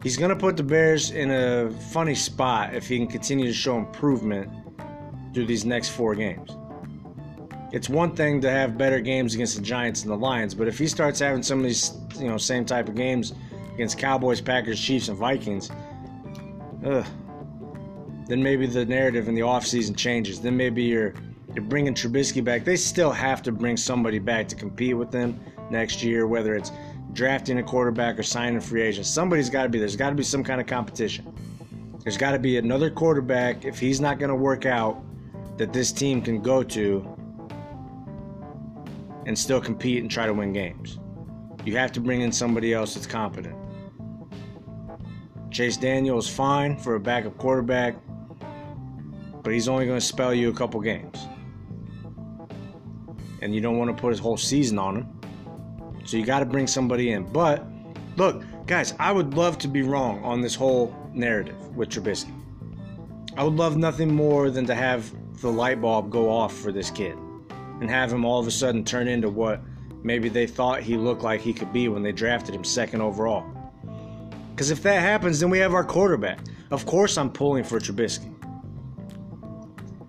He's 0.02 0.16
going 0.16 0.30
to 0.30 0.36
put 0.36 0.56
the 0.56 0.62
Bears 0.62 1.10
in 1.10 1.30
a 1.30 1.70
funny 1.92 2.14
spot 2.14 2.74
if 2.74 2.88
he 2.88 2.96
can 2.96 3.06
continue 3.06 3.46
to 3.46 3.52
show 3.52 3.76
improvement 3.76 4.50
through 5.34 5.44
these 5.44 5.66
next 5.66 5.90
four 5.90 6.14
games. 6.14 6.56
It's 7.72 7.88
one 7.88 8.16
thing 8.16 8.40
to 8.40 8.50
have 8.50 8.76
better 8.76 9.00
games 9.00 9.34
against 9.34 9.56
the 9.56 9.62
Giants 9.62 10.02
and 10.02 10.10
the 10.10 10.16
Lions, 10.16 10.54
but 10.54 10.66
if 10.66 10.78
he 10.78 10.88
starts 10.88 11.20
having 11.20 11.42
some 11.42 11.58
of 11.58 11.64
these, 11.64 11.96
you 12.18 12.26
know, 12.26 12.36
same 12.36 12.64
type 12.64 12.88
of 12.88 12.96
games 12.96 13.32
against 13.74 13.96
Cowboys, 13.96 14.40
Packers, 14.40 14.80
Chiefs, 14.80 15.08
and 15.08 15.16
Vikings, 15.16 15.70
ugh, 16.84 17.06
then 18.26 18.42
maybe 18.42 18.66
the 18.66 18.84
narrative 18.84 19.28
in 19.28 19.34
the 19.34 19.40
offseason 19.42 19.96
changes. 19.96 20.40
Then 20.40 20.56
maybe 20.56 20.82
you're 20.82 21.14
you're 21.54 21.64
bringing 21.64 21.94
Trubisky 21.94 22.42
back. 22.44 22.64
They 22.64 22.76
still 22.76 23.10
have 23.10 23.42
to 23.42 23.52
bring 23.52 23.76
somebody 23.76 24.20
back 24.20 24.46
to 24.48 24.54
compete 24.54 24.96
with 24.96 25.10
them 25.10 25.38
next 25.68 26.02
year, 26.02 26.28
whether 26.28 26.54
it's 26.54 26.70
drafting 27.12 27.58
a 27.58 27.62
quarterback 27.62 28.18
or 28.18 28.22
signing 28.22 28.56
a 28.56 28.60
free 28.60 28.82
agent. 28.82 29.06
Somebody's 29.06 29.50
got 29.50 29.64
to 29.64 29.68
be 29.68 29.78
There's 29.78 29.96
got 29.96 30.10
to 30.10 30.16
be 30.16 30.22
some 30.22 30.44
kind 30.44 30.60
of 30.60 30.66
competition. 30.68 31.32
There's 32.04 32.16
got 32.16 32.32
to 32.32 32.38
be 32.38 32.56
another 32.56 32.88
quarterback 32.88 33.64
if 33.64 33.78
he's 33.78 34.00
not 34.00 34.18
going 34.18 34.28
to 34.28 34.36
work 34.36 34.64
out 34.64 35.02
that 35.58 35.72
this 35.72 35.92
team 35.92 36.22
can 36.22 36.40
go 36.40 36.62
to 36.62 37.19
and 39.26 39.38
still 39.38 39.60
compete 39.60 40.02
and 40.02 40.10
try 40.10 40.26
to 40.26 40.34
win 40.34 40.52
games. 40.52 40.98
You 41.64 41.76
have 41.76 41.92
to 41.92 42.00
bring 42.00 42.22
in 42.22 42.32
somebody 42.32 42.72
else 42.72 42.94
that's 42.94 43.06
competent. 43.06 43.56
Chase 45.50 45.76
Daniel 45.76 46.18
is 46.18 46.28
fine 46.28 46.76
for 46.76 46.94
a 46.94 47.00
backup 47.00 47.36
quarterback, 47.36 47.96
but 49.42 49.52
he's 49.52 49.68
only 49.68 49.84
going 49.84 49.98
to 49.98 50.04
spell 50.04 50.32
you 50.32 50.48
a 50.48 50.54
couple 50.54 50.80
games. 50.80 51.26
And 53.42 53.54
you 53.54 53.60
don't 53.60 53.78
want 53.78 53.94
to 53.94 54.00
put 54.00 54.10
his 54.10 54.18
whole 54.18 54.36
season 54.36 54.78
on 54.78 54.96
him. 54.98 55.20
So 56.04 56.16
you 56.16 56.24
got 56.24 56.40
to 56.40 56.46
bring 56.46 56.66
somebody 56.66 57.12
in. 57.12 57.24
But 57.24 57.66
look, 58.16 58.42
guys, 58.66 58.94
I 58.98 59.12
would 59.12 59.34
love 59.34 59.58
to 59.58 59.68
be 59.68 59.82
wrong 59.82 60.22
on 60.24 60.40
this 60.40 60.54
whole 60.54 60.94
narrative 61.12 61.76
with 61.76 61.88
Trubisky. 61.88 62.32
I 63.36 63.44
would 63.44 63.54
love 63.54 63.76
nothing 63.76 64.14
more 64.14 64.50
than 64.50 64.66
to 64.66 64.74
have 64.74 65.12
the 65.40 65.50
light 65.50 65.80
bulb 65.80 66.10
go 66.10 66.30
off 66.30 66.56
for 66.56 66.72
this 66.72 66.90
kid. 66.90 67.16
And 67.80 67.90
have 67.90 68.12
him 68.12 68.24
all 68.24 68.38
of 68.38 68.46
a 68.46 68.50
sudden 68.50 68.84
turn 68.84 69.08
into 69.08 69.28
what 69.28 69.60
maybe 70.02 70.28
they 70.28 70.46
thought 70.46 70.82
he 70.82 70.96
looked 70.96 71.22
like 71.22 71.40
he 71.40 71.52
could 71.52 71.72
be 71.72 71.88
when 71.88 72.02
they 72.02 72.12
drafted 72.12 72.54
him 72.54 72.64
second 72.64 73.00
overall. 73.00 73.44
Because 74.50 74.70
if 74.70 74.82
that 74.82 75.00
happens, 75.00 75.40
then 75.40 75.50
we 75.50 75.58
have 75.58 75.74
our 75.74 75.84
quarterback. 75.84 76.40
Of 76.70 76.86
course, 76.86 77.16
I'm 77.16 77.30
pulling 77.30 77.64
for 77.64 77.80
Trubisky. 77.80 78.34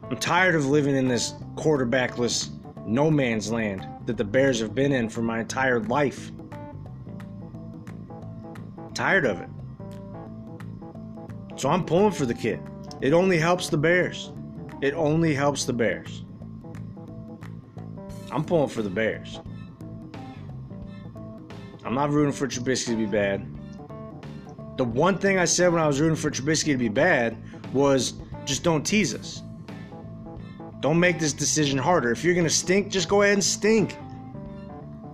I'm 0.10 0.18
tired 0.18 0.56
of 0.56 0.66
living 0.66 0.96
in 0.96 1.08
this 1.08 1.34
quarterbackless 1.56 2.50
no 2.86 3.10
man's 3.10 3.52
land 3.52 3.88
that 4.06 4.18
the 4.18 4.24
Bears 4.24 4.60
have 4.60 4.76
been 4.76 4.92
in 4.92 5.10
for 5.10 5.22
my 5.22 5.40
entire 5.40 5.80
life. 5.80 6.32
Tired 8.94 9.26
of 9.26 9.40
it. 9.40 9.50
So 11.56 11.70
I'm 11.70 11.86
pulling 11.86 12.12
for 12.12 12.26
the 12.26 12.34
kid. 12.34 12.60
It 13.02 13.14
only 13.14 13.38
helps 13.38 13.70
the 13.70 13.78
Bears. 13.78 14.32
It 14.82 14.94
only 14.96 15.34
helps 15.34 15.64
the 15.64 15.74
Bears. 15.74 16.26
I'm 18.32 18.44
pulling 18.44 18.70
for 18.70 18.82
the 18.82 18.90
Bears. 18.90 19.40
I'm 21.84 21.94
not 21.94 22.12
rooting 22.12 22.32
for 22.32 22.48
Trubisky 22.48 22.88
to 22.88 22.96
be 22.96 23.06
bad. 23.06 23.46
The 24.78 24.86
one 24.86 25.18
thing 25.18 25.38
I 25.38 25.46
said 25.46 25.74
when 25.74 25.82
I 25.82 25.88
was 25.88 26.00
rooting 26.00 26.16
for 26.16 26.32
Trubisky 26.32 26.72
to 26.72 26.78
be 26.78 26.90
bad 26.90 27.38
was 27.74 28.14
just 28.46 28.64
don't 28.64 28.84
tease 28.84 29.14
us. 29.14 29.44
Don't 30.80 31.00
make 31.00 31.20
this 31.20 31.34
decision 31.34 31.78
harder. 31.78 32.12
If 32.12 32.24
you're 32.24 32.34
going 32.34 32.48
to 32.48 32.50
stink, 32.50 32.90
just 32.90 33.08
go 33.08 33.22
ahead 33.22 33.34
and 33.34 33.44
stink. 33.44 33.96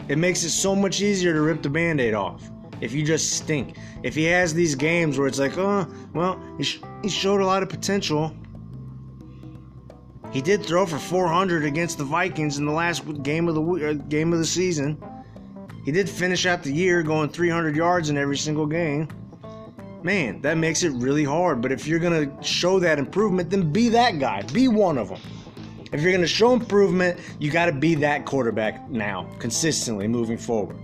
It 0.07 0.17
makes 0.17 0.43
it 0.43 0.51
so 0.51 0.75
much 0.75 1.01
easier 1.01 1.33
to 1.33 1.41
rip 1.41 1.61
the 1.61 1.69
band 1.69 1.99
aid 1.99 2.13
off 2.13 2.49
if 2.79 2.93
you 2.93 3.03
just 3.03 3.33
stink. 3.33 3.77
If 4.03 4.15
he 4.15 4.25
has 4.25 4.53
these 4.53 4.75
games 4.75 5.17
where 5.17 5.27
it's 5.27 5.39
like, 5.39 5.57
oh, 5.57 5.87
well, 6.13 6.41
he, 6.57 6.63
sh- 6.63 6.81
he 7.01 7.09
showed 7.09 7.41
a 7.41 7.45
lot 7.45 7.63
of 7.63 7.69
potential. 7.69 8.33
He 10.37 10.43
did 10.43 10.63
throw 10.63 10.85
for 10.85 10.99
400 10.99 11.65
against 11.65 11.97
the 11.97 12.03
Vikings 12.03 12.59
in 12.59 12.67
the 12.67 12.71
last 12.71 13.01
game 13.23 13.47
of 13.47 13.55
the 13.55 13.89
uh, 13.89 13.93
game 13.93 14.33
of 14.33 14.37
the 14.37 14.45
season. 14.45 15.01
He 15.83 15.91
did 15.91 16.07
finish 16.07 16.45
out 16.45 16.61
the 16.61 16.71
year 16.71 17.01
going 17.01 17.29
300 17.29 17.75
yards 17.75 18.11
in 18.11 18.17
every 18.19 18.37
single 18.37 18.67
game. 18.67 19.07
Man, 20.03 20.39
that 20.43 20.59
makes 20.59 20.83
it 20.83 20.91
really 20.91 21.23
hard. 21.23 21.59
But 21.59 21.71
if 21.71 21.87
you're 21.87 21.97
going 21.97 22.29
to 22.29 22.43
show 22.43 22.77
that 22.77 22.99
improvement, 22.99 23.49
then 23.49 23.71
be 23.71 23.89
that 23.89 24.19
guy. 24.19 24.43
Be 24.53 24.67
one 24.67 24.99
of 24.99 25.09
them. 25.09 25.19
If 25.91 26.03
you're 26.03 26.11
going 26.11 26.21
to 26.21 26.27
show 26.27 26.53
improvement, 26.53 27.19
you 27.39 27.49
got 27.49 27.65
to 27.65 27.71
be 27.71 27.95
that 27.95 28.27
quarterback 28.27 28.87
now, 28.91 29.27
consistently 29.39 30.07
moving 30.07 30.37
forward. 30.37 30.77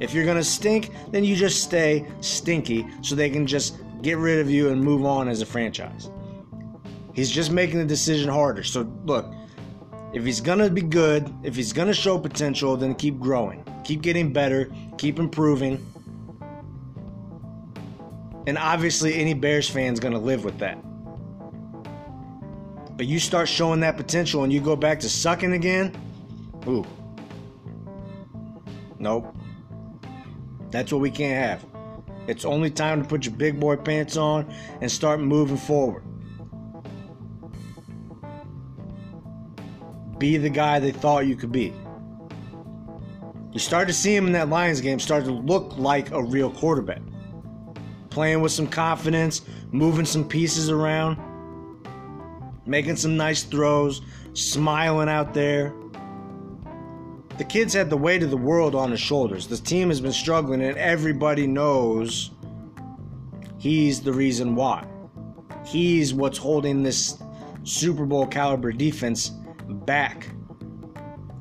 If 0.00 0.14
you're 0.14 0.24
going 0.24 0.38
to 0.38 0.42
stink, 0.42 0.92
then 1.10 1.24
you 1.24 1.36
just 1.36 1.62
stay 1.62 2.06
stinky 2.22 2.86
so 3.02 3.14
they 3.14 3.28
can 3.28 3.46
just 3.46 3.76
get 4.00 4.16
rid 4.16 4.38
of 4.38 4.50
you 4.50 4.70
and 4.70 4.82
move 4.82 5.04
on 5.04 5.28
as 5.28 5.42
a 5.42 5.46
franchise. 5.46 6.08
He's 7.14 7.30
just 7.30 7.50
making 7.50 7.78
the 7.78 7.84
decision 7.84 8.28
harder. 8.28 8.62
So, 8.64 8.82
look, 9.04 9.32
if 10.12 10.24
he's 10.24 10.40
to 10.58 10.70
be 10.70 10.82
good, 10.82 11.32
if 11.42 11.56
he's 11.56 11.72
to 11.88 11.94
show 11.94 12.18
potential, 12.18 12.76
then 12.76 12.94
keep 12.94 13.18
growing. 13.18 13.64
Keep 13.84 14.02
getting 14.02 14.32
better, 14.32 14.70
keep 14.98 15.18
improving. 15.18 15.84
And 18.46 18.58
obviously, 18.58 19.14
any 19.14 19.34
Bears 19.34 19.68
fan's 19.68 20.00
to 20.12 20.18
live 20.18 20.44
with 20.44 20.58
that. 20.58 20.78
But 22.96 23.06
you 23.06 23.18
start 23.18 23.48
showing 23.48 23.80
that 23.80 23.96
potential 23.96 24.44
and 24.44 24.52
you 24.52 24.60
go 24.60 24.76
back 24.76 25.00
to 25.00 25.08
sucking 25.08 25.52
again, 25.52 25.92
ooh. 26.68 26.86
Nope. 28.98 29.34
That's 30.70 30.92
what 30.92 31.00
we 31.00 31.10
can't 31.10 31.36
have. 31.36 31.66
It's 32.26 32.44
only 32.44 32.70
time 32.70 33.02
to 33.02 33.08
put 33.08 33.26
your 33.26 33.34
big 33.34 33.58
boy 33.58 33.76
pants 33.76 34.16
on 34.16 34.52
and 34.80 34.90
start 34.90 35.20
moving 35.20 35.56
forward. 35.56 36.04
Be 40.18 40.36
the 40.36 40.50
guy 40.50 40.78
they 40.78 40.92
thought 40.92 41.26
you 41.26 41.36
could 41.36 41.52
be. 41.52 41.72
You 43.52 43.60
start 43.60 43.88
to 43.88 43.94
see 43.94 44.14
him 44.14 44.26
in 44.26 44.32
that 44.32 44.48
Lions 44.48 44.80
game 44.80 44.98
start 44.98 45.24
to 45.24 45.30
look 45.30 45.76
like 45.76 46.10
a 46.10 46.22
real 46.22 46.50
quarterback. 46.50 47.02
Playing 48.10 48.40
with 48.40 48.52
some 48.52 48.66
confidence, 48.66 49.42
moving 49.70 50.04
some 50.04 50.26
pieces 50.26 50.70
around 50.70 51.18
making 52.66 52.96
some 52.96 53.16
nice 53.16 53.42
throws, 53.42 54.02
smiling 54.32 55.08
out 55.08 55.34
there. 55.34 55.72
The 57.36 57.44
kid's 57.44 57.74
had 57.74 57.90
the 57.90 57.96
weight 57.96 58.22
of 58.22 58.30
the 58.30 58.36
world 58.36 58.74
on 58.74 58.90
his 58.90 59.00
shoulders. 59.00 59.46
The 59.46 59.56
team 59.56 59.88
has 59.88 60.00
been 60.00 60.12
struggling, 60.12 60.62
and 60.62 60.76
everybody 60.78 61.46
knows 61.46 62.30
he's 63.58 64.00
the 64.00 64.12
reason 64.12 64.54
why. 64.54 64.86
He's 65.66 66.14
what's 66.14 66.38
holding 66.38 66.82
this 66.82 67.18
Super 67.64 68.06
Bowl 68.06 68.26
caliber 68.26 68.70
defense 68.72 69.32
back 69.68 70.28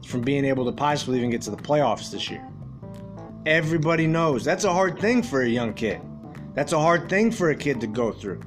from 0.05 0.21
being 0.21 0.45
able 0.45 0.65
to 0.65 0.71
possibly 0.71 1.17
even 1.17 1.29
get 1.29 1.41
to 1.43 1.51
the 1.51 1.57
playoffs 1.57 2.12
this 2.12 2.29
year. 2.29 2.47
Everybody 3.45 4.07
knows 4.07 4.43
that's 4.43 4.63
a 4.63 4.71
hard 4.71 4.99
thing 4.99 5.23
for 5.23 5.41
a 5.41 5.47
young 5.47 5.73
kid. 5.73 6.01
That's 6.53 6.71
a 6.71 6.79
hard 6.79 7.09
thing 7.09 7.31
for 7.31 7.49
a 7.49 7.55
kid 7.55 7.81
to 7.81 7.88
go 7.88 8.12
through. 8.12 8.41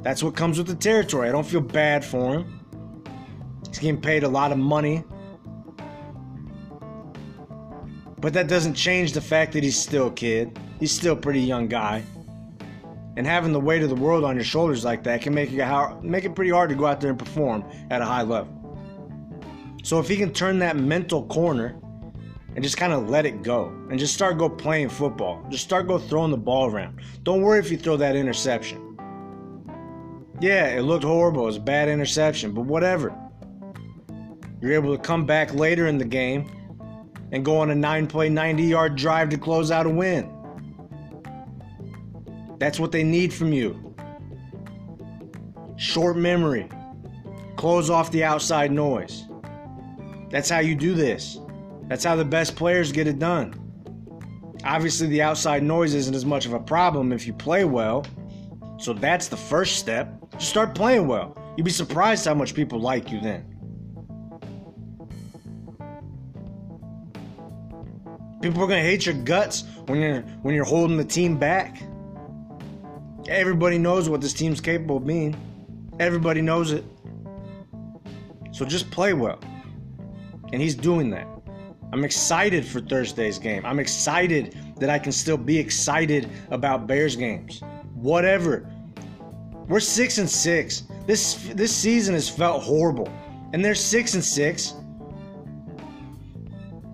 That's 0.00 0.22
what 0.22 0.34
comes 0.34 0.58
with 0.58 0.66
the 0.66 0.74
territory. 0.74 1.28
I 1.28 1.32
don't 1.32 1.46
feel 1.46 1.60
bad 1.60 2.04
for 2.04 2.34
him. 2.34 2.60
He's 3.68 3.78
getting 3.78 4.00
paid 4.00 4.24
a 4.24 4.28
lot 4.28 4.50
of 4.52 4.58
money. 4.58 5.04
But 8.18 8.32
that 8.34 8.48
doesn't 8.48 8.74
change 8.74 9.12
the 9.12 9.20
fact 9.20 9.52
that 9.52 9.62
he's 9.62 9.78
still 9.78 10.08
a 10.08 10.12
kid. 10.12 10.58
He's 10.78 10.92
still 10.92 11.14
a 11.14 11.16
pretty 11.16 11.40
young 11.40 11.68
guy. 11.68 12.02
And 13.16 13.26
having 13.26 13.52
the 13.52 13.60
weight 13.60 13.82
of 13.82 13.90
the 13.90 13.94
world 13.94 14.24
on 14.24 14.36
your 14.36 14.44
shoulders 14.44 14.84
like 14.84 15.02
that 15.04 15.20
can 15.20 15.34
make 15.34 15.52
it, 15.52 16.02
make 16.02 16.24
it 16.24 16.34
pretty 16.34 16.50
hard 16.50 16.70
to 16.70 16.76
go 16.76 16.86
out 16.86 17.00
there 17.00 17.10
and 17.10 17.18
perform 17.18 17.64
at 17.90 18.00
a 18.00 18.04
high 18.04 18.22
level. 18.22 18.58
So 19.82 19.98
if 19.98 20.08
he 20.08 20.16
can 20.16 20.32
turn 20.32 20.58
that 20.60 20.76
mental 20.76 21.24
corner 21.26 21.78
and 22.54 22.62
just 22.62 22.76
kind 22.76 22.92
of 22.92 23.10
let 23.10 23.26
it 23.26 23.42
go 23.42 23.66
and 23.90 23.98
just 23.98 24.14
start 24.14 24.38
go 24.38 24.48
playing 24.48 24.88
football, 24.88 25.44
just 25.50 25.64
start 25.64 25.88
go 25.88 25.98
throwing 25.98 26.30
the 26.30 26.36
ball 26.36 26.70
around. 26.70 27.00
Don't 27.22 27.42
worry 27.42 27.58
if 27.58 27.70
you 27.70 27.76
throw 27.76 27.96
that 27.96 28.16
interception. 28.16 28.96
Yeah, 30.40 30.68
it 30.68 30.82
looked 30.82 31.04
horrible. 31.04 31.42
It 31.42 31.46
was 31.46 31.56
a 31.56 31.60
bad 31.60 31.88
interception, 31.88 32.52
but 32.52 32.62
whatever. 32.62 33.14
You're 34.60 34.72
able 34.72 34.96
to 34.96 35.02
come 35.02 35.26
back 35.26 35.52
later 35.54 35.86
in 35.86 35.98
the 35.98 36.04
game 36.04 36.50
and 37.32 37.44
go 37.44 37.58
on 37.58 37.70
a 37.70 37.74
nine 37.74 38.06
play, 38.06 38.28
90 38.28 38.62
yard 38.62 38.96
drive 38.96 39.28
to 39.30 39.38
close 39.38 39.70
out 39.70 39.86
a 39.86 39.90
win. 39.90 40.31
That's 42.62 42.78
what 42.78 42.92
they 42.92 43.02
need 43.02 43.34
from 43.34 43.52
you. 43.52 43.92
Short 45.74 46.16
memory. 46.16 46.68
Close 47.56 47.90
off 47.90 48.12
the 48.12 48.22
outside 48.22 48.70
noise. 48.70 49.24
That's 50.30 50.48
how 50.48 50.60
you 50.60 50.76
do 50.76 50.94
this. 50.94 51.40
That's 51.88 52.04
how 52.04 52.14
the 52.14 52.24
best 52.24 52.54
players 52.54 52.92
get 52.92 53.08
it 53.08 53.18
done. 53.18 53.52
Obviously, 54.62 55.08
the 55.08 55.22
outside 55.22 55.64
noise 55.64 55.92
isn't 55.92 56.14
as 56.14 56.24
much 56.24 56.46
of 56.46 56.52
a 56.52 56.60
problem 56.60 57.12
if 57.12 57.26
you 57.26 57.32
play 57.32 57.64
well. 57.64 58.06
So 58.78 58.92
that's 58.92 59.26
the 59.26 59.36
first 59.36 59.80
step. 59.80 60.14
Just 60.34 60.50
start 60.50 60.72
playing 60.72 61.08
well. 61.08 61.36
You'd 61.56 61.64
be 61.64 61.72
surprised 61.72 62.24
how 62.24 62.34
much 62.34 62.54
people 62.54 62.78
like 62.78 63.10
you 63.10 63.20
then. 63.20 63.44
People 68.40 68.62
are 68.62 68.68
gonna 68.68 68.82
hate 68.82 69.04
your 69.04 69.16
guts 69.16 69.64
when 69.86 69.98
you're 69.98 70.20
when 70.42 70.54
you're 70.54 70.64
holding 70.64 70.96
the 70.96 71.04
team 71.04 71.36
back. 71.36 71.82
Everybody 73.28 73.78
knows 73.78 74.08
what 74.08 74.20
this 74.20 74.32
team's 74.32 74.60
capable 74.60 74.96
of 74.96 75.06
being. 75.06 75.36
Everybody 76.00 76.42
knows 76.42 76.72
it. 76.72 76.84
So 78.52 78.64
just 78.64 78.90
play 78.90 79.12
well. 79.12 79.38
And 80.52 80.60
he's 80.60 80.74
doing 80.74 81.10
that. 81.10 81.26
I'm 81.92 82.04
excited 82.04 82.66
for 82.66 82.80
Thursday's 82.80 83.38
game. 83.38 83.64
I'm 83.64 83.78
excited 83.78 84.56
that 84.78 84.90
I 84.90 84.98
can 84.98 85.12
still 85.12 85.36
be 85.36 85.58
excited 85.58 86.28
about 86.50 86.86
Bears 86.86 87.16
games. 87.16 87.62
Whatever 87.94 88.66
we're 89.68 89.80
six 89.80 90.18
and 90.18 90.28
six. 90.28 90.84
This 91.06 91.34
this 91.54 91.74
season 91.74 92.14
has 92.14 92.28
felt 92.28 92.62
horrible, 92.62 93.08
and 93.52 93.64
they're 93.64 93.74
six 93.74 94.14
and 94.14 94.24
six. 94.24 94.74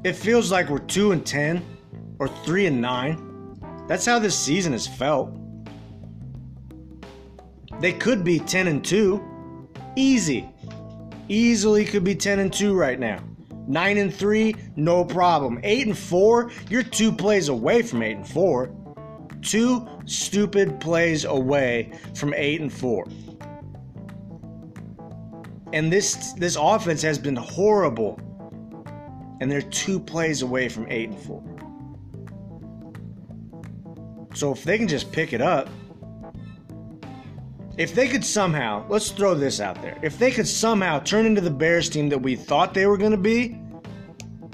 It 0.05 0.13
feels 0.13 0.53
like 0.53 0.69
we're 0.69 0.79
two 0.79 1.13
and 1.13 1.25
ten, 1.25 1.65
or 2.19 2.29
three 2.29 2.67
and 2.67 2.81
nine. 2.81 3.57
That's 3.89 4.07
how 4.07 4.19
this 4.19 4.39
season 4.39 4.73
has 4.73 4.87
felt. 4.87 5.31
They 7.81 7.93
could 7.93 8.25
be 8.25 8.39
ten 8.39 8.67
and 8.67 8.85
two, 8.85 9.23
easy, 9.97 10.49
easily 11.29 11.85
could 11.85 12.05
be 12.05 12.15
ten 12.15 12.39
and 12.39 12.53
two 12.53 12.75
right 12.75 12.99
now. 12.99 13.23
Nine 13.67 13.99
and 13.99 14.15
three, 14.15 14.55
no 14.77 15.05
problem. 15.05 15.61
Eight 15.63 15.87
and 15.87 15.97
four, 15.97 16.51
you're 16.71 16.83
two 16.83 17.13
plays 17.13 17.49
away 17.49 17.83
from 17.83 18.03
eight 18.03 18.17
and 18.17 18.27
four 18.27 18.73
two 19.43 19.87
stupid 20.05 20.81
plays 20.81 21.25
away 21.25 21.93
from 22.15 22.35
8 22.35 22.61
and 22.61 22.73
4. 22.73 23.07
And 25.73 25.93
this 25.93 26.33
this 26.35 26.57
offense 26.59 27.03
has 27.03 27.19
been 27.19 27.37
horrible. 27.37 28.21
And 29.41 29.51
they're 29.51 29.63
two 29.63 30.01
plays 30.01 30.43
away 30.43 30.69
from 30.69 30.87
8 30.89 31.11
and 31.11 31.21
4. 31.21 31.43
So 34.35 34.53
if 34.53 34.65
they 34.65 34.79
can 34.79 34.89
just 34.89 35.13
pick 35.13 35.33
it 35.33 35.41
up 35.41 35.69
If 37.79 37.95
they 37.95 38.09
could 38.09 38.25
somehow, 38.25 38.85
let's 38.89 39.13
throw 39.13 39.37
this 39.37 39.61
out 39.61 39.81
there. 39.81 39.97
If 40.03 40.19
they 40.19 40.33
could 40.33 40.49
somehow 40.49 40.99
turn 40.99 41.27
into 41.27 41.41
the 41.41 41.51
Bears 41.51 41.89
team 41.89 42.09
that 42.09 42.19
we 42.19 42.35
thought 42.35 42.75
they 42.75 42.87
were 42.87 42.97
going 42.97 43.13
to 43.13 43.17
be, 43.17 43.57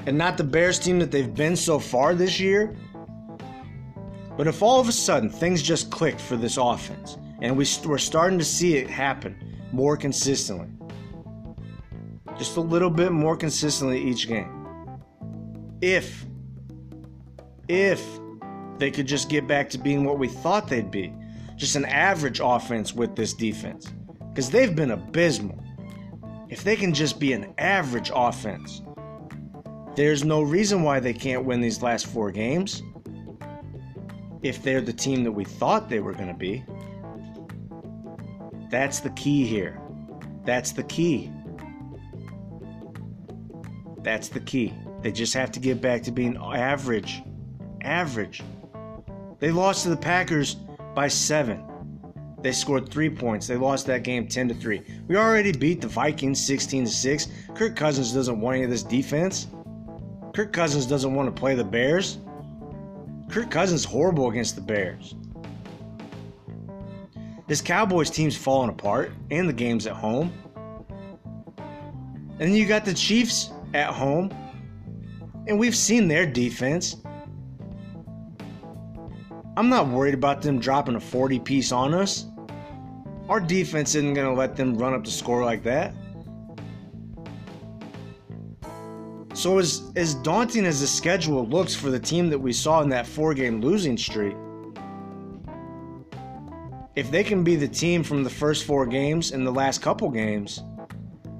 and 0.04 0.18
not 0.18 0.36
the 0.36 0.44
Bears 0.44 0.78
team 0.78 0.98
that 0.98 1.10
they've 1.10 1.34
been 1.34 1.56
so 1.56 1.78
far 1.78 2.14
this 2.14 2.38
year, 2.38 2.76
but 4.36 4.46
if 4.46 4.62
all 4.62 4.78
of 4.78 4.88
a 4.88 4.92
sudden 4.92 5.30
things 5.30 5.62
just 5.62 5.90
clicked 5.90 6.20
for 6.20 6.36
this 6.36 6.58
offense, 6.58 7.16
and 7.40 7.56
we, 7.56 7.66
we're 7.86 7.96
starting 7.96 8.38
to 8.38 8.44
see 8.44 8.76
it 8.76 8.90
happen 8.90 9.56
more 9.72 9.96
consistently, 9.96 10.68
just 12.36 12.58
a 12.58 12.60
little 12.60 12.90
bit 12.90 13.10
more 13.10 13.38
consistently 13.38 14.02
each 14.02 14.28
game. 14.28 15.00
If, 15.80 16.26
if 17.68 18.06
they 18.76 18.90
could 18.90 19.06
just 19.06 19.30
get 19.30 19.46
back 19.46 19.70
to 19.70 19.78
being 19.78 20.04
what 20.04 20.18
we 20.18 20.28
thought 20.28 20.68
they'd 20.68 20.90
be, 20.90 21.14
just 21.56 21.76
an 21.76 21.84
average 21.84 22.40
offense 22.42 22.92
with 22.92 23.16
this 23.16 23.32
defense, 23.34 23.92
because 24.28 24.50
they've 24.50 24.74
been 24.74 24.90
abysmal. 24.90 25.58
If 26.48 26.64
they 26.64 26.76
can 26.76 26.92
just 26.92 27.18
be 27.18 27.32
an 27.32 27.54
average 27.58 28.10
offense, 28.14 28.82
there's 29.96 30.24
no 30.24 30.42
reason 30.42 30.82
why 30.82 31.00
they 31.00 31.12
can't 31.12 31.44
win 31.44 31.60
these 31.60 31.82
last 31.82 32.06
four 32.06 32.30
games. 32.30 32.82
If 34.42 34.62
they're 34.62 34.80
the 34.80 34.92
team 34.92 35.24
that 35.24 35.32
we 35.32 35.44
thought 35.44 35.88
they 35.88 36.00
were 36.00 36.12
going 36.12 36.28
to 36.28 36.34
be. 36.34 36.64
That's 38.70 39.00
the 39.00 39.10
key 39.10 39.46
here. 39.46 39.80
That's 40.44 40.72
the 40.72 40.82
key. 40.82 41.30
That's 44.02 44.28
the 44.28 44.40
key. 44.40 44.74
They 45.00 45.12
just 45.12 45.32
have 45.34 45.50
to 45.52 45.60
get 45.60 45.80
back 45.80 46.02
to 46.02 46.10
being 46.10 46.36
average. 46.36 47.22
Average. 47.80 48.42
They 49.38 49.50
lost 49.50 49.84
to 49.84 49.90
the 49.90 49.96
Packers 49.96 50.56
by 50.94 51.08
seven. 51.08 51.64
They 52.42 52.52
scored 52.52 52.90
three 52.90 53.08
points. 53.08 53.46
They 53.46 53.56
lost 53.56 53.86
that 53.86 54.02
game 54.02 54.28
10 54.28 54.48
to 54.48 54.54
3. 54.54 54.82
We 55.08 55.16
already 55.16 55.50
beat 55.50 55.80
the 55.80 55.88
Vikings 55.88 56.44
16 56.44 56.84
to 56.84 56.90
6. 56.90 57.28
Kirk 57.54 57.74
Cousins 57.74 58.12
doesn't 58.12 58.38
want 58.38 58.56
any 58.56 58.64
of 58.64 58.70
this 58.70 58.82
defense. 58.82 59.46
Kirk 60.34 60.52
Cousins 60.52 60.84
doesn't 60.84 61.14
want 61.14 61.34
to 61.34 61.40
play 61.40 61.54
the 61.54 61.64
Bears. 61.64 62.18
Kirk 63.30 63.50
Cousins 63.50 63.84
horrible 63.84 64.28
against 64.28 64.56
the 64.56 64.60
Bears. 64.60 65.14
This 67.46 67.60
Cowboys 67.60 68.10
team's 68.10 68.36
falling 68.36 68.70
apart, 68.70 69.12
and 69.30 69.48
the 69.48 69.52
game's 69.52 69.86
at 69.86 69.94
home. 69.94 70.32
And 71.56 72.40
then 72.40 72.54
you 72.54 72.66
got 72.66 72.84
the 72.84 72.94
Chiefs 72.94 73.50
at 73.74 73.88
home, 73.88 74.30
and 75.46 75.58
we've 75.58 75.76
seen 75.76 76.08
their 76.08 76.26
defense. 76.26 76.96
I'm 79.56 79.68
not 79.68 79.88
worried 79.88 80.14
about 80.14 80.42
them 80.42 80.58
dropping 80.58 80.96
a 80.96 81.00
40 81.00 81.38
piece 81.40 81.70
on 81.70 81.94
us. 81.94 82.26
Our 83.28 83.40
defense 83.40 83.94
isn't 83.94 84.14
going 84.14 84.26
to 84.26 84.38
let 84.38 84.56
them 84.56 84.76
run 84.76 84.94
up 84.94 85.04
the 85.04 85.10
score 85.10 85.44
like 85.44 85.62
that. 85.62 85.94
So, 89.34 89.58
as, 89.58 89.90
as 89.96 90.14
daunting 90.14 90.64
as 90.64 90.80
the 90.80 90.86
schedule 90.86 91.46
looks 91.46 91.74
for 91.74 91.90
the 91.90 91.98
team 91.98 92.30
that 92.30 92.38
we 92.38 92.52
saw 92.52 92.82
in 92.82 92.88
that 92.90 93.06
four 93.06 93.34
game 93.34 93.60
losing 93.60 93.96
streak, 93.96 94.36
if 96.94 97.10
they 97.10 97.24
can 97.24 97.42
be 97.42 97.56
the 97.56 97.66
team 97.66 98.04
from 98.04 98.22
the 98.22 98.30
first 98.30 98.64
four 98.64 98.86
games 98.86 99.32
and 99.32 99.44
the 99.44 99.50
last 99.50 99.82
couple 99.82 100.08
games, 100.10 100.62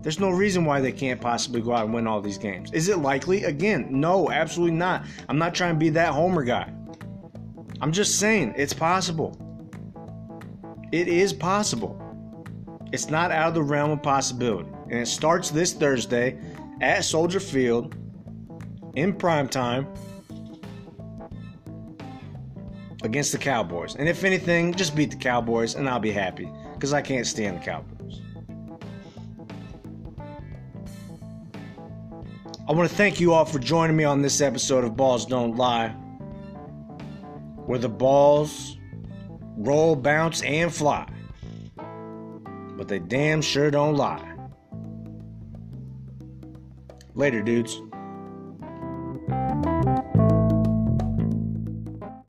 there's 0.02 0.18
no 0.18 0.30
reason 0.30 0.64
why 0.64 0.80
they 0.80 0.92
can't 0.92 1.20
possibly 1.20 1.60
go 1.60 1.72
out 1.72 1.84
and 1.84 1.94
win 1.94 2.06
all 2.06 2.20
these 2.20 2.38
games. 2.38 2.72
Is 2.72 2.88
it 2.88 2.98
likely? 2.98 3.44
Again, 3.44 3.86
no, 3.90 4.30
absolutely 4.30 4.76
not. 4.76 5.04
I'm 5.28 5.38
not 5.38 5.54
trying 5.54 5.74
to 5.74 5.78
be 5.78 5.90
that 5.90 6.12
homer 6.12 6.42
guy. 6.42 6.72
I'm 7.84 7.92
just 7.92 8.18
saying 8.18 8.54
it's 8.56 8.72
possible. 8.72 9.36
It 10.90 11.06
is 11.06 11.34
possible. 11.34 12.00
It's 12.92 13.10
not 13.10 13.30
out 13.30 13.48
of 13.48 13.54
the 13.54 13.62
realm 13.62 13.90
of 13.90 14.02
possibility. 14.02 14.70
And 14.84 15.00
it 15.00 15.06
starts 15.06 15.50
this 15.50 15.74
Thursday 15.74 16.38
at 16.80 17.04
Soldier 17.04 17.40
Field 17.40 17.94
in 18.96 19.12
prime 19.12 19.48
time 19.48 19.86
against 23.02 23.32
the 23.32 23.38
Cowboys. 23.38 23.96
And 23.96 24.08
if 24.08 24.24
anything, 24.24 24.72
just 24.72 24.96
beat 24.96 25.10
the 25.10 25.18
Cowboys 25.18 25.74
and 25.74 25.86
I'll 25.86 26.00
be 26.00 26.10
happy 26.10 26.50
because 26.72 26.94
I 26.94 27.02
can't 27.02 27.26
stand 27.26 27.60
the 27.60 27.64
Cowboys. 27.66 28.22
I 32.66 32.72
want 32.72 32.88
to 32.88 32.96
thank 32.96 33.20
you 33.20 33.34
all 33.34 33.44
for 33.44 33.58
joining 33.58 33.94
me 33.94 34.04
on 34.04 34.22
this 34.22 34.40
episode 34.40 34.84
of 34.84 34.92
Ballz 34.92 35.28
Don't 35.28 35.54
Lie, 35.56 35.94
where 37.66 37.78
the 37.78 37.88
balls 37.88 38.78
roll, 39.56 39.96
bounce, 39.96 40.42
and 40.42 40.72
fly. 40.72 41.08
But 42.76 42.88
they 42.88 42.98
damn 42.98 43.40
sure 43.40 43.70
don't 43.70 43.96
lie. 43.96 44.30
Later, 47.14 47.42
dudes. 47.42 47.80